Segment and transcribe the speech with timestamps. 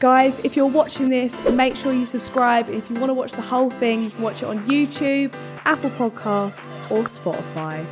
[0.00, 2.68] Guys, if you're watching this, make sure you subscribe.
[2.68, 5.90] If you want to watch the whole thing, you can watch it on YouTube, Apple
[5.90, 7.84] Podcasts, or Spotify.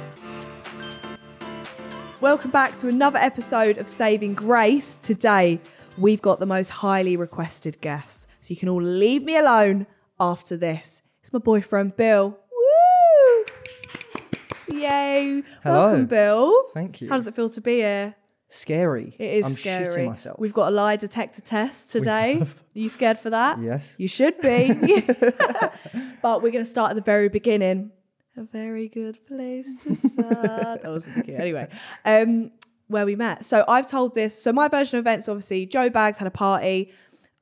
[2.21, 5.00] Welcome back to another episode of Saving Grace.
[5.00, 5.61] Today,
[5.98, 8.29] we've got the most highly requested guests.
[8.41, 9.88] So you can all leave me alone
[10.20, 11.02] after this.
[11.23, 12.38] It's my boyfriend, Bill.
[14.68, 14.79] Woo!
[14.79, 15.43] Yay.
[15.64, 15.86] Hello.
[15.86, 16.68] Welcome, Bill.
[16.73, 17.09] Thank you.
[17.09, 18.14] How does it feel to be here?
[18.48, 19.14] Scary.
[19.18, 19.86] It is I'm scary.
[19.86, 20.38] shitting myself.
[20.38, 22.38] We've got a lie detector test today.
[22.40, 23.60] Are you scared for that?
[23.60, 23.95] Yes.
[23.98, 24.73] You should be.
[26.23, 27.90] but we're going to start at the very beginning.
[28.37, 30.82] A very good place to start.
[30.82, 31.34] that wasn't key.
[31.34, 31.68] Anyway,
[32.04, 32.51] um,
[32.87, 33.45] where we met.
[33.45, 34.40] So I've told this.
[34.40, 36.92] So my version of events, obviously, Joe Bags had a party.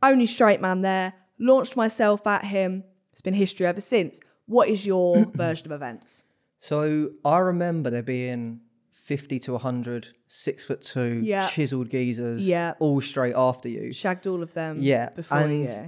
[0.03, 1.15] Only straight man there.
[1.39, 2.85] Launched myself at him.
[3.13, 4.21] It's been history ever since.
[4.47, 6.23] What is your version of events?
[6.61, 8.61] So I remember there being
[9.05, 11.47] 50 to 100, six foot two, Yeah.
[11.49, 12.73] chiseled geezers, Yeah.
[12.79, 13.93] all straight after you.
[13.93, 14.79] Shagged all of them.
[14.81, 15.87] Yeah, Before and yeah.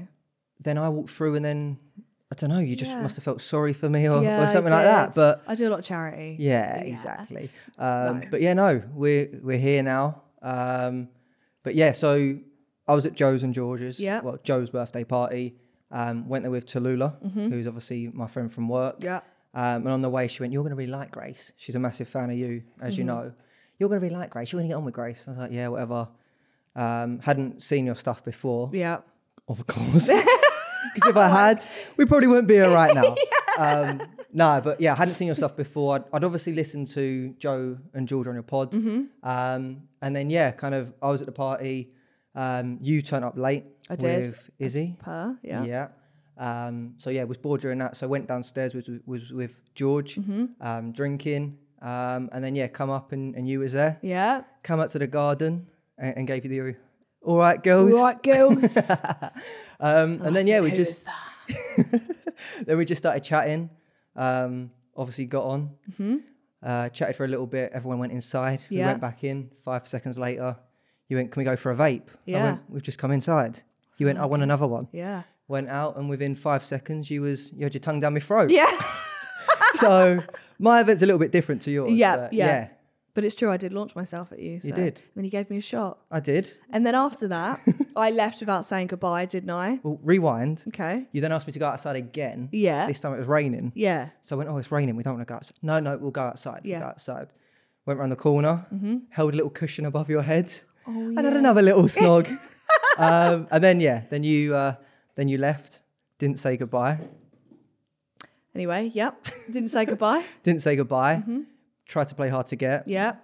[0.61, 1.79] Then I walked through and then,
[2.31, 3.01] I don't know, you just Yeah.
[3.01, 5.15] must have felt sorry for me or, Yeah, or something like that.
[5.15, 6.37] But I do a lot of charity.
[6.39, 7.49] yeah, exactly.
[7.79, 8.27] Um, No.
[8.31, 10.23] But yeah, no, we're, we're here now.
[10.43, 11.09] Um,
[11.63, 12.37] but yeah, so
[12.87, 14.21] I was at Joe's and George's, Yeah.
[14.21, 15.57] well, Joe's birthday party.
[15.91, 18.97] Um, went there with Tallulah, who's obviously my friend from work.
[18.97, 19.05] Mm-hmm.
[19.05, 19.21] Yeah.
[19.55, 21.53] Um, and on the way, she went, You're going to really like Grace.
[21.57, 23.15] She's a massive fan of you, as you Mm-hmm.
[23.25, 23.33] know.
[23.79, 24.53] You're going to really like Grace.
[24.53, 25.25] You're going to get on with Grace.
[25.27, 26.09] I was like, Yeah, whatever.
[26.75, 28.99] Um, hadn't seen your stuff before, Yeah.
[29.49, 30.11] of course.
[30.95, 31.65] Because if I had,
[31.97, 33.17] we probably wouldn't be here right now.
[33.59, 35.97] um, no, but yeah, I hadn't seen your stuff before.
[35.97, 38.71] I'd, I'd obviously listened to Joe and George on your pod.
[38.71, 39.29] Mm-hmm.
[39.29, 41.91] Um, and then, yeah, kind of, I was at the party.
[42.37, 44.19] Um, you turned up late I did.
[44.31, 44.95] with Izzy.
[45.01, 45.37] Per.
[45.43, 45.65] Yeah.
[45.65, 45.89] Yeah.
[46.39, 47.97] Um, so yeah, was bored during that.
[47.97, 50.45] So went downstairs was was with George, Mm-hmm.
[50.61, 53.99] um, drinking, um, and then yeah, come up and, and you was there.
[54.03, 54.43] Yeah.
[54.63, 55.67] Come up to the garden
[55.99, 56.77] and, and gave you the
[57.23, 57.93] all right, girls.
[57.95, 58.77] all right girls.
[59.79, 61.07] Um, and then yeah, we just
[62.65, 63.71] then we just started chatting.
[64.15, 66.17] Um, obviously got on, Mm-hmm.
[66.63, 67.73] uh, chatted for a little bit.
[67.75, 68.61] Everyone went inside.
[68.71, 69.51] We went back in.
[69.65, 70.57] Five seconds later,
[71.09, 72.43] you went, "Can we go for a vape?" I Yeah.
[72.45, 73.63] went, "We've just come inside."
[73.99, 75.23] You went, "I want another one." Yeah.
[75.49, 78.51] Went out, and within five seconds, you was you had your tongue down my throat.
[78.51, 78.71] Yeah.
[79.77, 80.21] so
[80.59, 81.93] my event's a little bit different to yours.
[81.93, 82.69] Yeah, but yeah.
[83.15, 84.61] But it's true, I did launch myself at you.
[84.61, 84.69] So.
[84.69, 84.97] You did.
[84.97, 86.01] And then you gave me a shot.
[86.11, 86.53] I did.
[86.69, 87.61] And then after that,
[87.97, 89.81] I left without saying goodbye, didn't I?
[89.83, 90.65] Well, rewind.
[90.69, 91.07] Okay.
[91.13, 92.51] You then asked me to go outside again.
[92.53, 92.87] Yeah.
[92.87, 93.73] This time it was raining.
[93.75, 94.11] Yeah.
[94.21, 94.97] So I went, oh, it's raining.
[94.97, 95.57] We don't want to go outside.
[95.63, 96.61] No, no, we'll go outside.
[96.65, 96.75] Yeah.
[96.75, 96.81] Mm-hmm.
[96.81, 97.29] We'll go outside.
[97.87, 98.67] Went round the corner,
[99.09, 100.53] held a little cushion above your head,
[100.87, 102.29] Oh, and had another little snog.
[102.99, 104.75] um, and then yeah, then you uh,
[105.17, 105.81] then you left.
[106.19, 106.99] Didn't say goodbye.
[108.55, 109.27] Anyway, yep.
[109.51, 110.25] Didn't say goodbye.
[110.43, 111.17] Didn't say goodbye.
[111.17, 111.41] Mm-hmm.
[111.85, 112.89] Tried to play hard to get.
[112.89, 113.17] Yeah.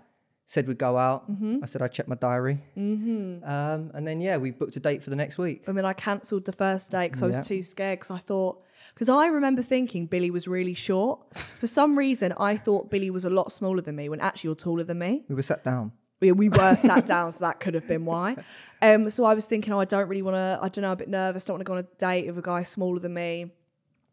[0.47, 1.31] Said we'd go out.
[1.31, 1.61] Mm-hmm.
[1.63, 2.59] I said I'd check my diary.
[2.77, 3.43] Mm-hmm.
[3.49, 5.65] Um, and then yeah, we booked a date for the next week.
[5.67, 7.43] And then I cancelled the first date because I was Yeah.
[7.45, 8.63] too scared because I thought,
[8.95, 11.21] because I remember thinking Billy was really short.
[11.61, 14.55] For some reason, I thought Billy was a lot smaller than me when actually you're
[14.57, 15.25] taller than me.
[15.29, 15.93] We were sat down.
[16.23, 18.37] We, we were sat down, so that could have been why.
[18.81, 20.59] Um, so I was thinking, oh, I don't really want to.
[20.63, 21.45] I don't know, a bit nervous.
[21.45, 23.51] Don't want to go on a date with a guy smaller than me.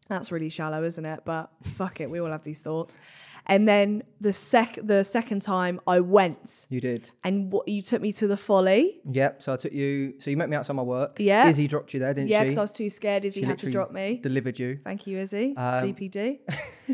[0.08, 1.20] That's really shallow, isn't it?
[1.24, 2.98] But fuck it, we all have these thoughts.
[3.46, 7.10] And then the sec, the second time I went, You did.
[7.22, 9.00] and what you took me to the folly.
[9.10, 9.40] Yep.
[9.42, 10.14] So I took you.
[10.18, 11.18] So you met me outside my work.
[11.20, 11.48] Yeah.
[11.48, 12.40] Izzy dropped you there, didn't Yeah, she?
[12.40, 13.24] Yeah, because I was too scared.
[13.24, 14.18] Izzy She had to drop me.
[14.20, 14.80] Delivered you.
[14.82, 15.54] Thank you, Izzy.
[15.56, 16.40] Um, DPD.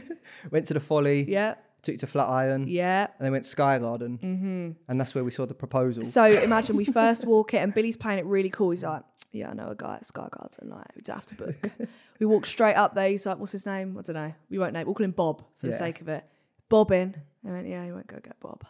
[0.50, 1.24] Went to the Folly.
[1.28, 1.54] Yeah,
[1.86, 2.66] Took you to Flatiron.
[2.66, 3.04] yeah.
[3.04, 4.18] And then went to Sky Garden.
[4.20, 4.90] Mm-hmm.
[4.90, 6.02] And that's where we saw the proposal.
[6.02, 8.70] So imagine we first walk it and Billy's playing it really cool.
[8.70, 10.70] He's like, Yeah, I know a guy at Sky Garden.
[10.70, 11.70] Like, we don't have to book.
[12.18, 13.08] we walk straight up there.
[13.08, 13.96] He's like, What's his name?
[13.96, 14.34] I don't know.
[14.50, 14.84] We won't name.
[14.84, 16.24] We'll call him Bob for the sake of it.
[16.68, 17.14] Bob in.
[17.46, 18.64] I went, Yeah, you won't go get Bob.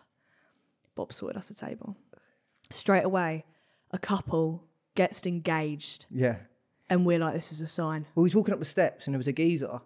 [0.94, 1.96] Bob sorted us a table.
[2.68, 3.46] Straight away,
[3.92, 4.62] a couple
[4.94, 6.36] gets engaged, yeah.
[6.90, 8.04] and we're like, This is a sign.
[8.14, 9.80] Well, he's walking up the steps and there was a geezer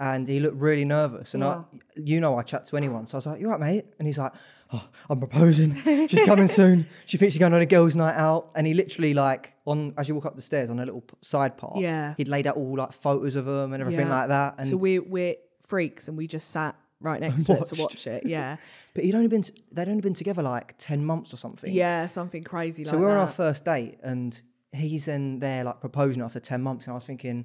[0.00, 1.34] and he looked really nervous.
[1.34, 1.62] And I,
[1.94, 3.06] you know, I chat to anyone.
[3.06, 3.84] So I was like, You right, mate?
[3.98, 4.32] And he's like,
[4.72, 5.74] oh, I'm proposing.
[6.08, 6.86] She's coming soon.
[7.06, 8.50] She thinks she's going on a girls' night out.
[8.56, 11.58] And he literally, like, on as you walk up the stairs on a little side
[11.58, 12.14] path, Yeah.
[12.16, 14.18] he'd laid out all like photos of them and everything Yeah.
[14.20, 14.54] like that.
[14.58, 18.06] And so we're, we're freaks, and we just sat right next to it to watch
[18.06, 18.24] it.
[18.26, 18.56] Yeah.
[18.94, 21.72] but he'd only been t- they'd only been together like ten months or something.
[21.72, 23.16] Yeah, something crazy like So we we're that.
[23.20, 24.40] on our first date and
[24.72, 27.44] he's in there like proposing after ten months, and I was thinking,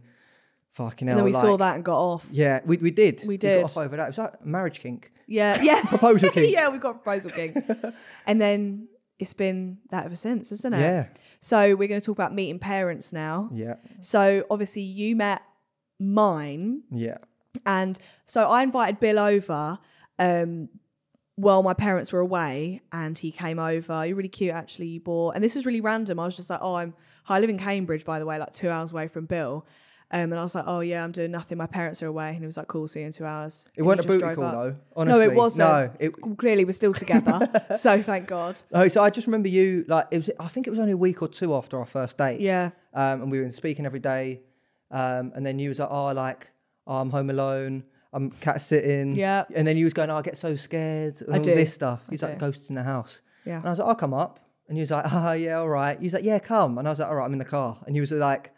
[0.75, 1.17] fucking hell.
[1.17, 2.27] and then we saw that and got off.
[2.31, 3.23] Yeah, we, we did.
[3.25, 3.63] We got did.
[3.63, 4.03] off over that.
[4.03, 5.11] It was like marriage kink.
[5.27, 5.81] Yeah, yeah.
[5.85, 6.51] Proposal kink.
[6.53, 7.57] yeah, we got proposal kink.
[8.27, 8.87] and then
[9.17, 10.79] it's been that ever since, isn't it?
[10.79, 11.07] Yeah.
[11.39, 13.49] So we're going to talk about meeting parents now.
[13.53, 13.75] Yeah.
[14.01, 15.41] So obviously you met
[15.99, 17.17] mine, Yeah.
[17.65, 19.79] and so I invited Bill over.
[20.19, 20.69] Um,
[21.37, 24.05] while my parents were away, and he came over.
[24.05, 24.87] You're really cute, actually.
[24.87, 26.17] You bought, and this was really random.
[26.17, 26.93] I was just like, oh, I'm
[27.27, 29.65] I live in Cambridge, by the way, like two hours away from Bill.
[30.15, 31.57] Um, and I was like, oh yeah, I'm doing nothing.
[31.57, 32.29] My parents are away.
[32.29, 33.69] And he was like, cool, see you in two hours.
[33.75, 34.53] It And wasn't a he booty call up.
[34.53, 34.75] though.
[34.95, 35.69] Honestly, No, it wasn't.
[35.69, 37.49] No, it, Clearly, we're still together.
[37.77, 38.61] so thank God.
[38.71, 40.29] Oh, so I just remember you like it was.
[40.39, 42.39] I think it was only a week or two after our first date.
[42.39, 42.71] Yeah.
[42.93, 44.41] Um, and we were speaking every day.
[44.89, 46.49] Um, and then you was like, oh, like
[46.87, 47.83] oh, I'm home alone.
[48.13, 49.15] I'm cat sitting.
[49.15, 49.43] Yeah.
[49.53, 51.21] And then you was going, oh, I get so scared.
[51.21, 51.53] And I all do.
[51.53, 52.03] this stuff.
[52.09, 53.21] He's like ghosts in the house.
[53.45, 53.57] Yeah.
[53.57, 54.39] And I was like, I'll come up.
[54.69, 55.99] And he was like, ah, yeah, all right.
[55.99, 56.77] He was like, yeah, come.
[56.77, 57.77] And I was like, all right, I'm in the car.
[57.85, 58.51] And you was like,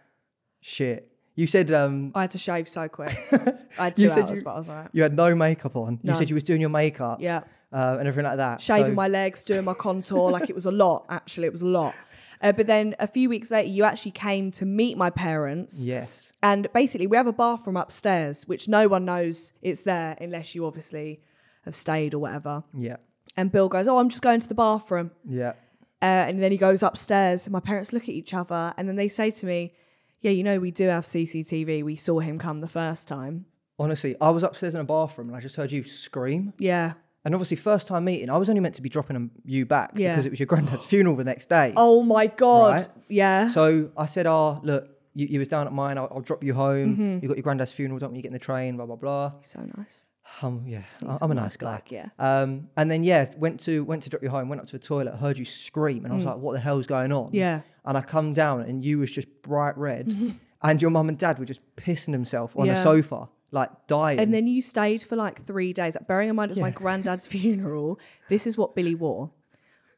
[0.62, 1.12] shit.
[1.38, 3.16] You said um, I had to shave so quick.
[3.80, 5.75] I had two You said hours, you- but I was like, you had no makeup
[5.78, 6.00] on.
[6.04, 7.19] You said you was doing your makeup.
[7.22, 7.42] yeah.
[7.72, 8.62] Uh, and everything like that.
[8.62, 10.31] Shaving So- my legs, doing my contour.
[10.31, 11.48] like it was a lot, actually.
[11.48, 11.94] It was a lot.
[12.42, 15.84] Uh, but then a few weeks later, you actually came to meet my parents.
[15.84, 16.31] Yes.
[16.42, 20.66] And basically, we have a bathroom upstairs, which no one knows it's there unless you
[20.66, 21.19] obviously
[21.66, 22.63] have stayed or whatever.
[22.74, 22.98] Yeah.
[23.36, 25.12] And Bill goes, Oh, I'm just going to the bathroom.
[25.28, 25.54] Yeah.
[26.01, 28.95] Uh, and then he goes upstairs, and my parents look at each other, and then
[28.95, 29.74] they say to me,
[30.21, 31.83] Yeah, you know, we do have CCTV.
[31.83, 33.45] We saw him come the first time.
[33.79, 36.53] Honestly, I was upstairs in a bathroom and I just heard you scream.
[36.57, 36.93] Yeah.
[37.23, 40.13] And obviously, first time meeting, I was only meant to be dropping you back Yeah.
[40.13, 41.73] because it was your granddad's funeral the next day.
[41.75, 42.71] Oh my God.
[42.81, 42.87] Right.
[43.09, 43.49] Yeah.
[43.49, 45.97] So I said, "Oh, look, you, you was down at mine.
[45.97, 46.93] I'll, I'll drop you home.
[46.93, 47.19] Mm-hmm.
[47.21, 47.99] You got your granddad's funeral.
[47.99, 48.77] Don't you get in the train.
[48.77, 50.01] Blah blah blah." so nice.
[50.41, 51.71] Um, yeah, He's I'm a nice guy.
[51.71, 52.09] bloke, yeah.
[52.19, 54.50] Um, and then yeah, went to went to drop you home.
[54.50, 55.15] Went up to the toilet.
[55.15, 57.33] Heard you scream, and I was like, "What the hell's going on?" Mm.
[57.33, 57.62] Yeah.
[57.85, 60.13] And I come down, and you was just bright red,
[60.62, 64.19] and your mum and dad were just pissing themselves on the sofa, like dying.
[64.19, 65.97] And then you stayed for like three days.
[66.07, 66.74] Bearing in mind it was my Yeah.
[66.83, 68.00] granddad's funeral.
[68.29, 69.31] This is what Billy wore.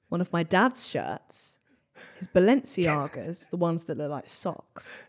[0.10, 1.60] One of my dad's shirts,
[2.18, 5.04] his Balenciagas, the ones that look like socks,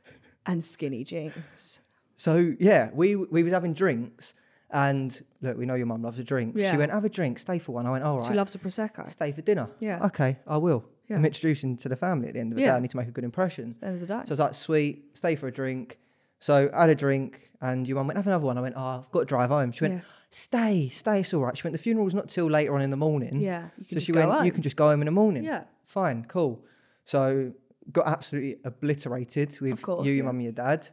[0.47, 1.81] and skinny jeans.
[2.17, 4.35] So yeah, we we was having drinks,
[4.73, 6.55] and look, we know your mum loves a drink.
[6.57, 6.73] Yeah.
[6.73, 8.59] She went, "Have a drink, stay for one." I went, "All right." She loves a
[8.59, 9.09] prosecco.
[9.11, 9.69] Stay for dinner.
[9.81, 10.05] Yeah.
[10.07, 10.85] Okay, I will.
[11.09, 11.17] Yeah.
[11.17, 12.71] I'm introducing to the family at the end of the day.
[12.71, 13.75] I need to make a good impression.
[13.83, 14.21] end of the day.
[14.25, 15.99] So I was like, sweet, stay for a drink.
[16.39, 18.57] So I had a drink, and your mum went, have another one.
[18.57, 19.73] I went, oh, I've got to drive home.
[19.73, 20.01] She went, Yeah.
[20.31, 21.57] stay, stay, it's all right.
[21.57, 23.41] She went, the funeral's not till later on in the morning.
[23.41, 25.45] Yeah, so she went, you can just go home in the morning.
[25.45, 25.65] Yeah.
[25.85, 26.65] Fine, cool.
[27.05, 27.53] So
[27.93, 30.27] got absolutely obliterated with course, you, your yeah.
[30.27, 30.89] mum, and your dad.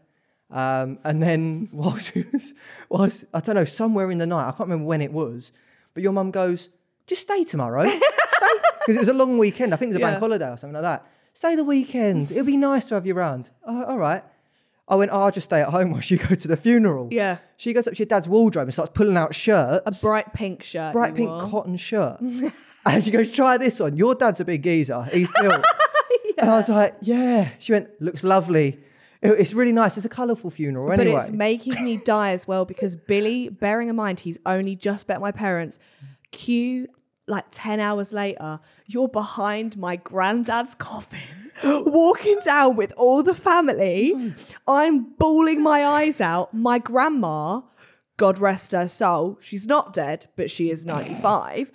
[0.50, 2.12] Um, and then whilst,
[2.90, 5.52] whilst, I don't know, somewhere in the night, I can't remember when it was,
[5.94, 6.70] but your mum goes,
[7.06, 7.86] just stay tomorrow.
[8.86, 9.74] Because it was a long weekend.
[9.74, 10.12] I think it was a Yeah.
[10.12, 11.06] bank holiday or something like that.
[11.34, 12.32] Stay the weekend.
[12.32, 13.50] It'll be nice to have you around.
[13.66, 14.24] Oh, all right.
[14.88, 17.10] I went, oh, I'll just stay at home while you go to the funeral.
[17.12, 17.40] Yeah.
[17.58, 19.84] She goes up to your dad's wardrobe and starts pulling out shirts.
[19.86, 20.94] A bright pink shirt.
[20.94, 21.42] bright pink wore.
[21.42, 22.22] cotton shirt.
[22.86, 23.98] and she goes, try this on.
[23.98, 25.04] Your dad's a big geezer.
[25.12, 25.66] He's built.
[26.38, 27.50] And I was like, yeah.
[27.60, 28.80] She went, looks lovely.
[29.22, 29.98] It- it's really nice.
[29.98, 31.12] It's a colourful funeral anyway.
[31.14, 35.08] But it's making me die as well because Billy, bearing in mind he's only just
[35.08, 35.80] met my parents,
[36.32, 36.88] cue
[37.30, 41.20] like 10 hours later, you're behind my granddad's coffin,
[41.64, 44.34] walking down with all the family.
[44.68, 46.54] I'm bawling my eyes out.
[46.54, 47.62] My grandma,
[48.16, 51.70] God rest her soul, she's not dead, but she is 95.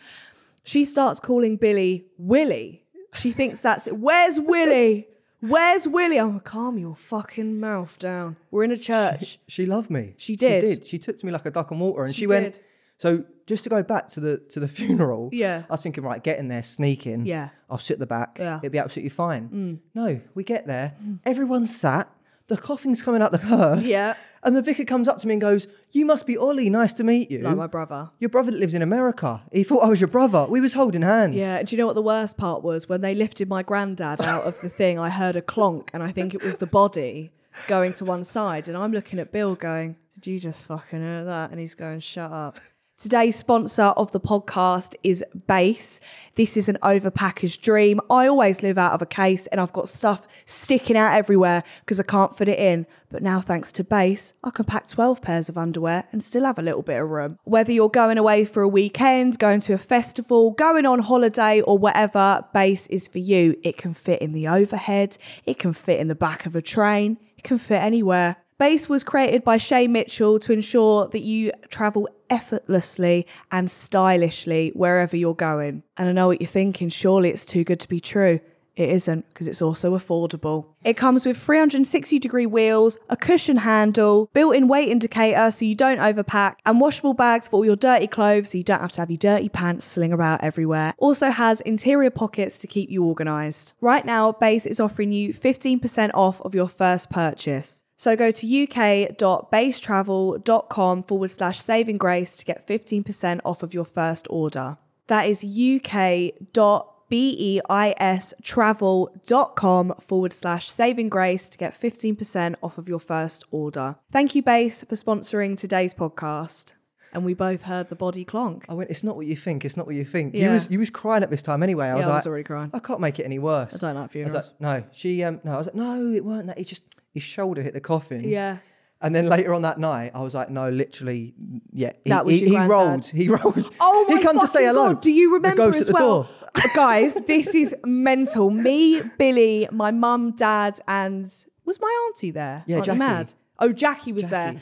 [0.64, 2.84] She starts calling Billy Willie.
[3.14, 3.98] She thinks that's it.
[3.98, 5.06] Where's Willie?
[5.42, 6.28] Where's William?
[6.28, 8.36] I'm like, calm your fucking mouth down.
[8.50, 9.38] We're in a church.
[9.48, 10.14] She loved me.
[10.16, 10.62] She did.
[10.62, 10.86] She did.
[10.86, 12.54] She took to me like a duck and water, and she, She went.
[12.54, 12.62] did.
[12.98, 15.64] So just to go back to the to the funeral, Yeah.
[15.68, 17.26] I was thinking, right, getting there, sneaking.
[17.26, 17.48] Yeah.
[17.68, 18.36] I'll sit at the back.
[18.38, 18.54] Yeah.
[18.54, 18.58] Mm.
[18.58, 19.80] it'll be absolutely fine.
[19.94, 20.94] No, we get there.
[21.24, 22.08] Everyone's sat.
[22.46, 23.86] The coffin's coming out the hearse.
[23.86, 24.14] Yeah.
[24.44, 26.68] And the vicar comes up to me and goes, "You must be Ollie.
[26.68, 28.10] Nice to meet you." Like my brother.
[28.18, 29.42] your brother that lives in America.
[29.52, 30.46] He thought I was your brother.
[30.48, 31.36] We was holding hands.
[31.36, 32.88] Yeah, and do you know what the worst part was?
[32.88, 36.10] When they lifted my granddad out of the thing, I heard a clonk, and I
[36.10, 37.32] think it was the body
[37.68, 38.66] going to one side.
[38.68, 41.50] And I'm looking at Bill going, Did you just fucking hear that?
[41.50, 42.56] And he's going, Shut up.
[43.02, 45.98] Today's sponsor of the podcast is BÉIS.
[46.36, 48.00] This is an overpacker's dream.
[48.08, 51.98] I always live out of a case and I've got stuff sticking out everywhere because
[51.98, 52.86] I can't fit it in.
[53.10, 56.60] But now, thanks to BÉIS, I can pack 12 pairs of underwear and still have
[56.60, 57.40] a little bit of room.
[57.42, 61.76] Whether you're going away for a weekend, going to a festival, going on holiday, or
[61.76, 63.58] whatever, BÉIS is for you.
[63.64, 67.18] It can fit in the overhead, it can fit in the back of a train,
[67.36, 68.36] it can fit anywhere.
[68.62, 75.16] BÉIS was created by Shay Mitchell to ensure that you travel effortlessly and stylishly wherever
[75.16, 75.82] you're going.
[75.96, 78.38] And I know what you're thinking, surely it's too good to be true.
[78.76, 80.66] It isn't, because it's also affordable.
[80.84, 85.74] It comes with 360 degree wheels, a cushion handle, built in weight indicator so you
[85.74, 89.00] don't overpack, and washable bags for all your dirty clothes so you don't have to
[89.00, 90.94] have your dirty pants sling about everywhere.
[90.98, 93.74] Also has interior pockets to keep you organised.
[93.80, 97.81] Right now, BÉIS is offering you 15% off of your first purchase.
[98.02, 104.26] So go to uk.beistravel.com forward slash saving grace to get 15% off of your first
[104.28, 104.76] order.
[105.06, 112.56] That is uk.beistravel B E I S travel.com forward slash saving grace to get 15%
[112.60, 113.94] off of your first order.
[114.10, 116.72] Thank you, BÉIS, for sponsoring today's podcast.
[117.12, 118.64] And we both heard the body clonk.
[118.68, 119.64] I went, it's not what you think.
[119.64, 120.34] It's not what you think.
[120.34, 120.54] You Yeah.
[120.54, 121.86] was you was crying at this time anyway.
[121.86, 122.70] I Yeah, was I like, was already crying.
[122.74, 123.74] I can't make it any worse.
[123.74, 124.34] I don't like I was funerals.
[124.34, 125.52] like, no, she um no.
[125.52, 126.58] I was like, no, it weren't that.
[126.58, 126.82] He just
[127.12, 128.24] his shoulder hit the coffin.
[128.24, 128.58] yeah.
[129.04, 131.34] And then later on that night, I was like, no, literally,
[131.72, 131.92] yeah.
[132.04, 133.04] He, That was he, he rolled.
[133.06, 133.68] He rolled.
[133.80, 134.92] Oh my He come to say hello.
[134.92, 135.02] God.
[135.02, 136.22] Do you remember ghost as at the well?
[136.22, 136.62] door.
[136.76, 138.50] Guys, this is mental.
[138.50, 141.24] Me, Billy, my mum, dad, and
[141.64, 142.62] was my auntie there?
[142.68, 142.98] Yeah, Jackie.
[143.00, 143.34] mad?
[143.58, 144.60] Oh, Jackie was there.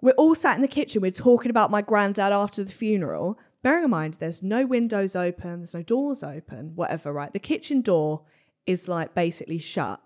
[0.00, 1.02] We're all sat in the kitchen.
[1.02, 3.36] We're talking about my granddad after the funeral.
[3.64, 7.32] Bearing in mind, there's no windows open, there's no doors open, whatever, right?
[7.32, 8.22] The kitchen door
[8.64, 10.00] is like basically shut.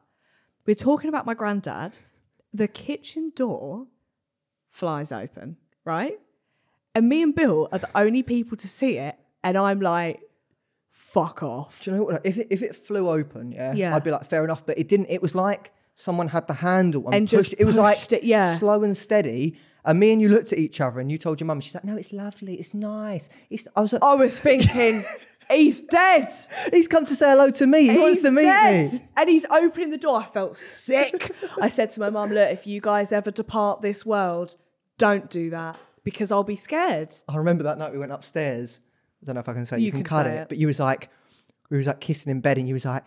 [0.66, 1.98] We're talking about my granddad.
[2.52, 3.86] The kitchen door
[4.70, 6.14] flies open, right?
[6.94, 9.16] And me and Bill are the only people to see it.
[9.44, 10.20] And I'm like,
[10.90, 11.82] fuck off.
[11.82, 12.20] Do you know what?
[12.24, 13.94] If it if it flew open, yeah, Yeah.
[13.94, 14.64] I'd be like, fair enough.
[14.66, 15.06] But it didn't.
[15.10, 17.50] It was like someone had the handle and, And pushed.
[17.50, 18.58] just it was like it, yeah.
[18.58, 19.56] slow and steady.
[19.84, 21.60] And me and you looked at each other, and you told your mum.
[21.60, 22.54] She's like, no, it's lovely.
[22.54, 23.28] It's nice.
[23.50, 23.68] It's.
[23.76, 25.04] I was like, I was thinking,
[25.50, 26.28] he's dead.
[26.72, 27.88] he's come to say hello to me.
[27.88, 28.92] He wants He's to meet dead.
[28.92, 29.00] me.
[29.16, 30.20] And he's opening the door.
[30.20, 31.34] I felt sick.
[31.60, 34.56] I said to my mum, look, if you guys ever depart this world,
[34.98, 37.14] don't do that because I'll be scared.
[37.28, 38.80] I remember that night we went upstairs.
[39.22, 40.48] I don't know if I can say you, You can, can cut it, it.
[40.48, 41.10] but you was like,
[41.70, 43.02] we was like kissing in bed, and you was like,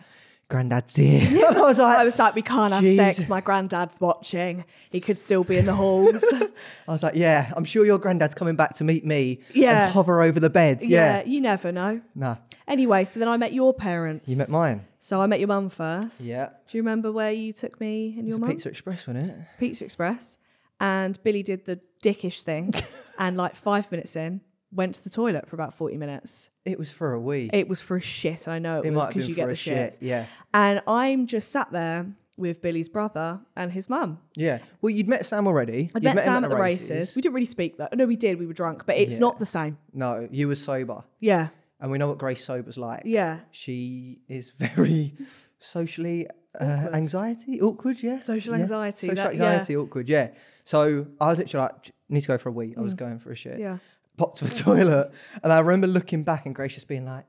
[0.50, 1.22] Granddad's here.
[1.26, 3.28] and I was like, I was like, we can't have sex.
[3.28, 4.64] My granddad's watching.
[4.90, 6.22] He could still be in the halls.
[6.32, 9.40] I was like, yeah, I'm sure your granddad's coming back to meet me.
[9.54, 9.84] Yeah.
[9.86, 10.82] and hover over the bed.
[10.82, 12.02] yeah, Yeah, you never know.
[12.14, 12.36] nah,
[12.68, 14.28] Anyway, so then I met your parents.
[14.28, 14.84] you met mine.
[14.98, 16.20] So I met your mum first.
[16.20, 16.50] Yeah.
[16.68, 18.50] Do you remember where you took me and your mum?
[18.50, 19.36] Pizza Express, wasn't it?
[19.42, 20.36] It's Pizza Express.
[20.78, 22.74] And Billy did the dickish thing.
[23.18, 24.40] and like five minutes in,
[24.72, 26.50] went to the toilet for about 40 minutes.
[26.64, 27.50] It was for a wee.
[27.52, 28.46] It was for a shit.
[28.48, 29.98] I know it, It was because you get the a shit.
[30.00, 34.18] Yeah, And I'm just sat there with Billy's brother and his mum.
[34.34, 34.60] yeah.
[34.80, 35.90] Well, you'd met Sam already.
[35.94, 37.14] I'd met him Sam at the races.
[37.14, 37.88] We didn't really speak though.
[37.94, 38.38] No, we did.
[38.38, 39.18] We were drunk, but it's Yeah.
[39.18, 39.76] not the same.
[39.92, 41.48] No, you were sober, Yeah.
[41.80, 43.02] and we know what Grace sober's like.
[43.04, 43.40] Yeah.
[43.50, 45.14] She is very
[45.58, 48.02] socially uh, anxiety awkward.
[48.02, 48.62] Yeah, Social Yeah.
[48.62, 49.44] anxiety, social that- yeah.
[49.50, 50.08] anxiety awkward.
[50.08, 50.28] Yeah.
[50.64, 52.74] So I was literally like, need to go for a wee.
[52.76, 53.56] I was going for a shit.
[53.56, 53.60] Mm.
[53.60, 53.78] Yeah.
[54.16, 55.10] Popped to the toilet,
[55.42, 57.24] and I remember looking back and Grace just being like,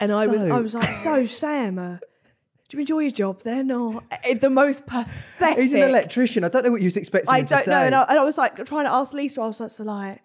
[0.00, 1.96] And I was, I was like, so Sam, uh,
[2.68, 5.58] do you enjoy your job then, or Eh, the most pathetic?
[5.62, 6.44] "He's an electrician.
[6.44, 7.72] I don't know what you was expecting I him to don't know.
[7.72, 9.40] say." And I, and I was like trying to ask Lisa.
[9.40, 10.22] I was like, so like,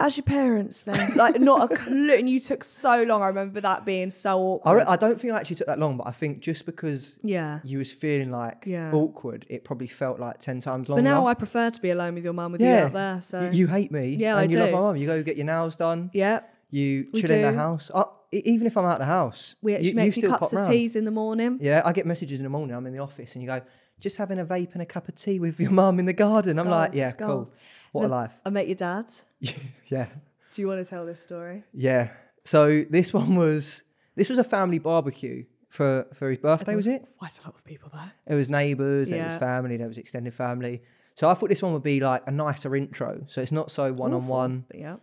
[0.00, 2.14] as your parents then, like not a clue.
[2.14, 3.22] And you took so long.
[3.22, 4.74] I remember that being so I, awkward.
[4.76, 7.60] re- I don't think I actually took that long, but I think just because yeah.
[7.64, 8.90] you was feeling like Yeah.
[8.92, 11.02] awkward, it probably felt like ten times longer.
[11.02, 13.20] But now I prefer to be alone with your mum with you yeah, out there.
[13.22, 14.16] So Y- you hate me.
[14.18, 14.74] Yeah, and I you love do.
[14.74, 14.96] my mum.
[14.96, 16.10] You go get your nails done.
[16.14, 16.40] yeah,
[16.70, 17.56] You We chill in the do.
[17.58, 17.90] house.
[17.94, 20.38] I, e- even if I'm out of the house, we you, you makes me cups
[20.40, 20.72] pop of round.
[20.72, 21.58] teas in the morning.
[21.60, 22.74] Yeah, I get messages in the morning.
[22.76, 23.60] I'm in the office, and you go,
[24.00, 26.58] just having a vape and a cup of tea with your mum in the garden.
[26.58, 27.46] I'm like, yeah, cool.
[27.92, 28.32] What Then a life.
[28.46, 29.04] I met your dad.
[29.88, 30.06] yeah,
[30.54, 31.64] Do you want to tell this story?
[31.72, 32.10] yeah.
[32.44, 33.82] So this one was
[34.16, 36.74] this was a family barbecue for for his birthday.
[36.74, 37.04] Was it?
[37.18, 38.12] Quite a lot of people there.
[38.26, 40.82] It was neighbours, It was family, there was extended family.
[41.14, 43.24] So I thought this one would be like a nicer intro.
[43.28, 44.64] So it's not so one on one.
[44.74, 44.96] Yeah.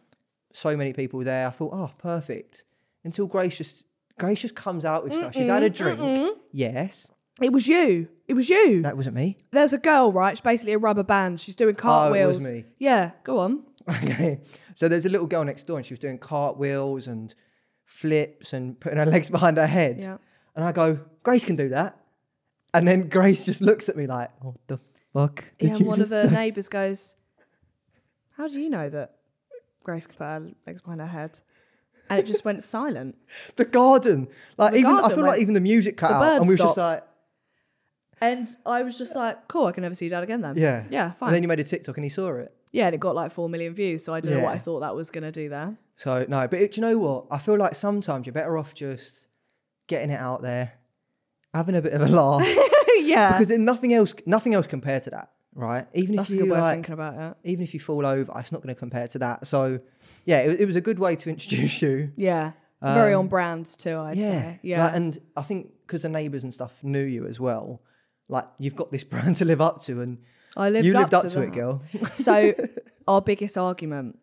[0.51, 1.45] So many people there.
[1.47, 2.63] I thought, oh, perfect.
[3.03, 3.85] Until Grace just
[4.17, 5.35] Grace just comes out with stuff.
[5.35, 5.99] She's had a drink.
[6.51, 7.07] Yes,
[7.39, 8.07] It was you.
[8.27, 8.81] It was you.
[8.81, 9.37] that wasn't me.
[9.51, 10.35] There's a girl, right?
[10.35, 11.39] She's basically a rubber band.
[11.39, 12.35] She's doing cartwheels.
[12.35, 12.65] Oh, it was me.
[12.79, 13.63] Yeah, go on.
[14.03, 14.39] Okay.
[14.75, 17.33] So there's a little girl next door, and she was doing cartwheels and
[17.85, 19.97] flips and putting her legs behind her head.
[20.01, 20.17] Yeah.
[20.55, 21.97] And I go, Grace can do that.
[22.73, 24.79] And then Grace just looks at me like, what the
[25.13, 25.45] fuck?
[25.59, 27.15] Did yeah, and one of the say?" neighbours goes,
[28.35, 29.15] How do you know that
[29.83, 31.39] Grace can put her legs behind her head?
[32.09, 33.15] And it just went silent.
[33.55, 34.27] the garden.
[34.57, 36.57] Like The even I feel like even the music cut the out, and we were
[36.57, 37.03] just like,
[38.21, 40.55] And I was just like, Cool, I can never see dad again then.
[40.57, 41.29] yeah, Yeah, fine.
[41.29, 42.53] And then you made a TikTok and he saw it.
[42.71, 44.55] Yeah, and it got like four million views, so I don't know what Yeah.
[44.55, 45.77] I thought that was gonna do there.
[45.97, 47.25] So no, but it, do you know what?
[47.31, 49.27] I feel like sometimes you're better off just
[49.87, 50.73] getting it out there,
[51.53, 52.45] having a bit of a laugh,
[52.97, 53.31] yeah.
[53.31, 55.87] because then nothing else, nothing else compared to that, right?
[55.93, 57.49] Even That's if you good way of like, thinking about it.
[57.49, 59.47] even if you fall over, it's not going to compare to that.
[59.47, 59.79] So
[60.25, 62.11] yeah, it, it was a good way to introduce you.
[62.15, 62.51] Yeah.
[62.83, 64.59] Very Um, on brand too, I'd say.
[64.61, 64.83] Yeah.
[64.85, 67.81] Like, and I think because the neighbours and stuff knew you as well,
[68.29, 70.19] like you've got this brand to live up to, and
[70.55, 71.81] I lived you up lived up to, to, it, girl.
[72.15, 72.53] So
[73.07, 74.19] our biggest argument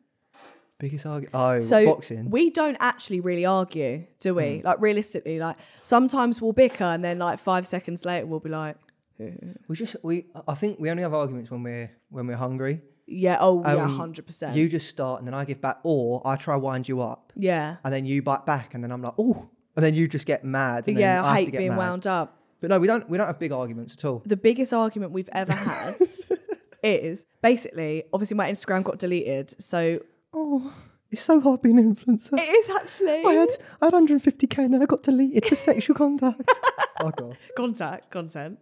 [0.81, 1.35] Biggest argument.
[1.35, 2.31] Oh, So boxing.
[2.31, 4.59] we don't actually really argue, do we?
[4.59, 4.67] Hmm.
[4.67, 8.77] Like realistically, like sometimes we'll bicker and then like five seconds later we'll be like,
[9.19, 12.81] We just we I think we only have arguments when we're when we're hungry.
[13.07, 13.37] Yeah.
[13.39, 13.85] Oh, yeah.
[13.85, 14.57] Um, Hundred percent.
[14.57, 17.77] You just start and then I give back, or I try wind you up Yeah.
[17.85, 20.43] and then you bite back and then I'm like, oh, and then you just get
[20.45, 20.89] mad.
[20.89, 21.23] And then Yeah.
[21.23, 21.79] I, I hate being mad.
[21.79, 22.37] wound up.
[22.65, 23.07] But no, we don't.
[23.11, 24.23] We don't have big arguments at all.
[24.25, 25.97] The biggest argument we've ever had
[26.83, 30.01] is basically, obviously, my Instagram got deleted, so
[30.33, 30.75] Oh,
[31.11, 32.39] it's so hard being an influencer.
[32.39, 33.51] it is actually I had
[33.83, 36.49] I had 150k and then I got deleted for sexual contact.
[37.01, 37.37] oh god.
[37.55, 38.59] contact content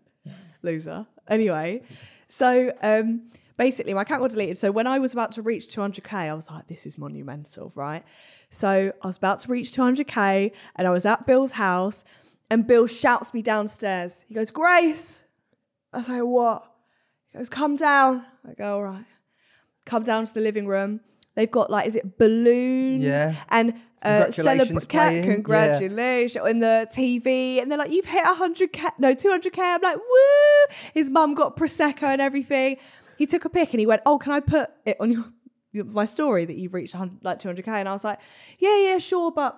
[0.63, 1.81] loser anyway
[2.29, 3.23] so um
[3.57, 6.51] basically my account got deleted so when i was about to reach 200k i was
[6.51, 8.05] like this is monumental right
[8.51, 12.05] so i was about to reach 200k and i was at bill's house
[12.53, 15.25] and bill shouts me downstairs he goes grace
[15.93, 16.61] i say, what
[17.29, 19.05] he goes come down i go all right
[19.85, 21.01] come down to the living room
[21.35, 23.35] they've got like is it balloons Yeah.
[23.49, 25.25] and uh, Congratulations celebra- playing.
[25.25, 25.35] Yeah.
[25.35, 30.77] congratulations in the TV, and they're like, "You've hit 100k, no 200k." I'm like, "Woo!"
[30.93, 32.79] His mum got prosecco and everything.
[33.17, 35.13] He took a pic and he went, "Oh, can I put it on
[35.73, 38.19] your my story that you've reached like 200k?" And I was like,
[38.59, 39.51] "Yeah, yeah, sure," but.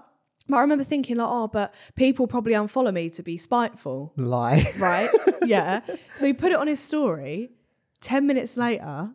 [0.49, 4.73] But I remember thinking like, oh, but people probably unfollow me to be spiteful, Lie.
[4.79, 5.11] right?
[5.45, 5.81] yeah.
[6.17, 7.51] So he put it on his story.
[8.01, 9.11] Ten minutes later,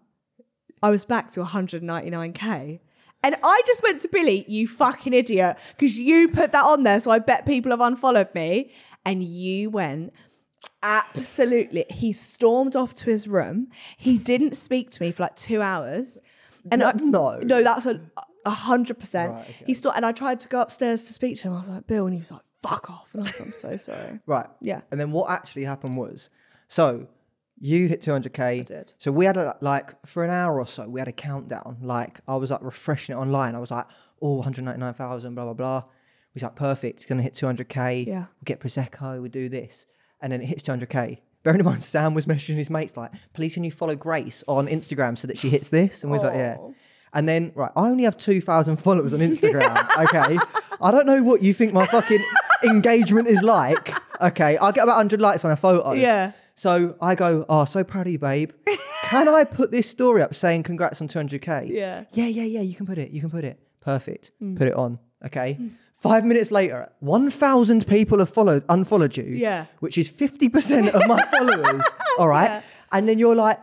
[0.82, 2.80] I was back to 199k.
[3.22, 7.00] And I just went to Billy, you fucking idiot, because you put that on there.
[7.00, 8.72] So I bet people have unfollowed me.
[9.06, 10.14] And you went,
[10.82, 11.86] absolutely.
[11.90, 13.68] He stormed off to his room.
[13.98, 16.22] He didn't speak to me for like two hours.
[16.72, 17.40] And I, no.
[17.40, 18.02] no, that's a
[18.50, 19.32] hundred percent.
[19.34, 19.64] Right, okay.
[19.68, 21.54] He stopped, and I tried to go upstairs to speak to him.
[21.54, 23.54] I was like, Bill, and he was like, "Fuck off," and I was like, "I'm
[23.54, 24.48] so sorry." Right.
[24.62, 24.82] Yeah.
[24.92, 26.30] And then what actually happened was,
[26.68, 27.08] so
[27.60, 28.66] you hit 200k.
[28.66, 28.94] did.
[28.98, 31.78] So we had a, like for an hour or so, we had a countdown.
[31.82, 33.56] Like I was like refreshing it online.
[33.56, 33.86] I was like,
[34.22, 35.80] oh, 199,000, blah blah blah.
[35.80, 37.00] We was like, perfect.
[37.00, 38.06] It's gonna hit 200k.
[38.08, 38.26] Yeah.
[38.40, 39.22] We get prosecco.
[39.22, 39.86] We do this,
[40.22, 41.20] and then it hits 200k.
[41.44, 44.68] Bearing in mind, Sam was messaging his mates like, please can you follow Grace on
[44.68, 46.04] Instagram so that she hits this?
[46.04, 46.58] And we was like, yeah.
[47.14, 50.38] And then, right, I only have 2,000 followers on Instagram, okay?
[50.82, 52.24] I don't know what you think my fucking
[52.64, 54.58] engagement is like, okay?
[54.58, 55.94] I get about 100 likes on a photo.
[55.94, 56.34] Yeah.
[56.56, 58.52] So I go, oh, so proud of you, babe.
[59.04, 61.70] Can I put this story up saying congrats on 200K?
[61.70, 62.04] Yeah.
[62.14, 63.12] Yeah, yeah, yeah, you can put it.
[63.12, 63.60] You can put it.
[63.82, 64.32] Perfect.
[64.42, 64.58] Mm.
[64.58, 65.58] Put it on, okay?
[65.60, 65.72] Mm.
[65.96, 69.24] Five minutes later, 1,000 people have followed, unfollowed you.
[69.24, 69.66] Yeah.
[69.80, 71.84] Which is 50% of my followers,
[72.18, 72.50] all right?
[72.50, 72.62] Yeah.
[72.92, 73.60] And then you're like,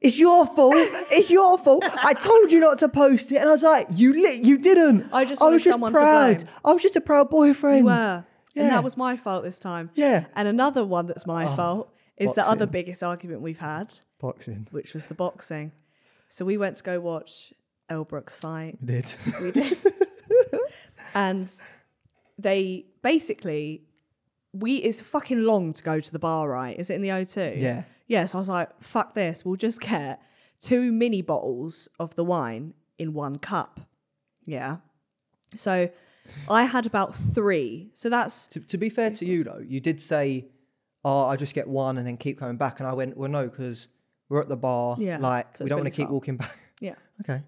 [0.00, 0.74] it's your fault.
[1.10, 1.84] It's your fault.
[1.84, 4.42] I told you not to post it, and I was like, "You lit.
[4.42, 6.36] You didn't." I just I wanted was just someone to proud.
[6.38, 6.48] blame.
[6.64, 7.78] I was just a proud boyfriend.
[7.78, 8.24] You were.
[8.54, 8.62] Yeah.
[8.62, 9.90] And that was my fault this time.
[9.94, 10.24] Yeah.
[10.34, 14.66] And another one that's my oh, fault is the other biggest argument we've had, boxing.
[14.70, 15.72] which was the boxing.
[16.28, 17.52] So we went to go watch
[17.88, 18.78] Elle Brooke's fight.
[18.80, 19.14] We did.
[19.40, 19.78] We did.
[21.14, 21.52] and
[22.38, 23.82] they basically
[24.52, 26.78] we it's fucking long to go to the bar, right?
[26.78, 27.60] Is it in the O2?
[27.60, 27.82] Yeah.
[28.10, 29.44] Yeah, so I was like, fuck this.
[29.44, 30.20] We'll just get
[30.60, 33.80] two mini bottles of the wine in one cup.
[34.44, 34.78] Yeah.
[35.54, 35.90] So
[36.48, 37.90] I had about three.
[37.94, 40.48] So that's to, to be fair to you though, you did say,
[41.04, 43.44] "Oh, I just get one and then keep coming back," and I went, "Well, no,
[43.48, 43.86] because
[44.28, 44.96] we're at the bar.
[44.98, 46.94] Yeah, Like so we don't want to keep walking back." yeah.
[47.22, 47.42] Okay.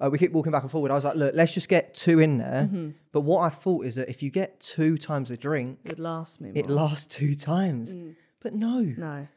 [0.00, 0.90] Uh, we keep walking back and forward.
[0.90, 2.62] I was like, look, let's just get two in there.
[2.64, 2.90] Mm-hmm.
[3.12, 6.40] But what I thought is that if you get two times a drink, It lasts
[6.40, 6.58] last me.
[6.58, 7.94] it lasts two times.
[8.40, 8.80] But no.
[8.80, 9.28] No.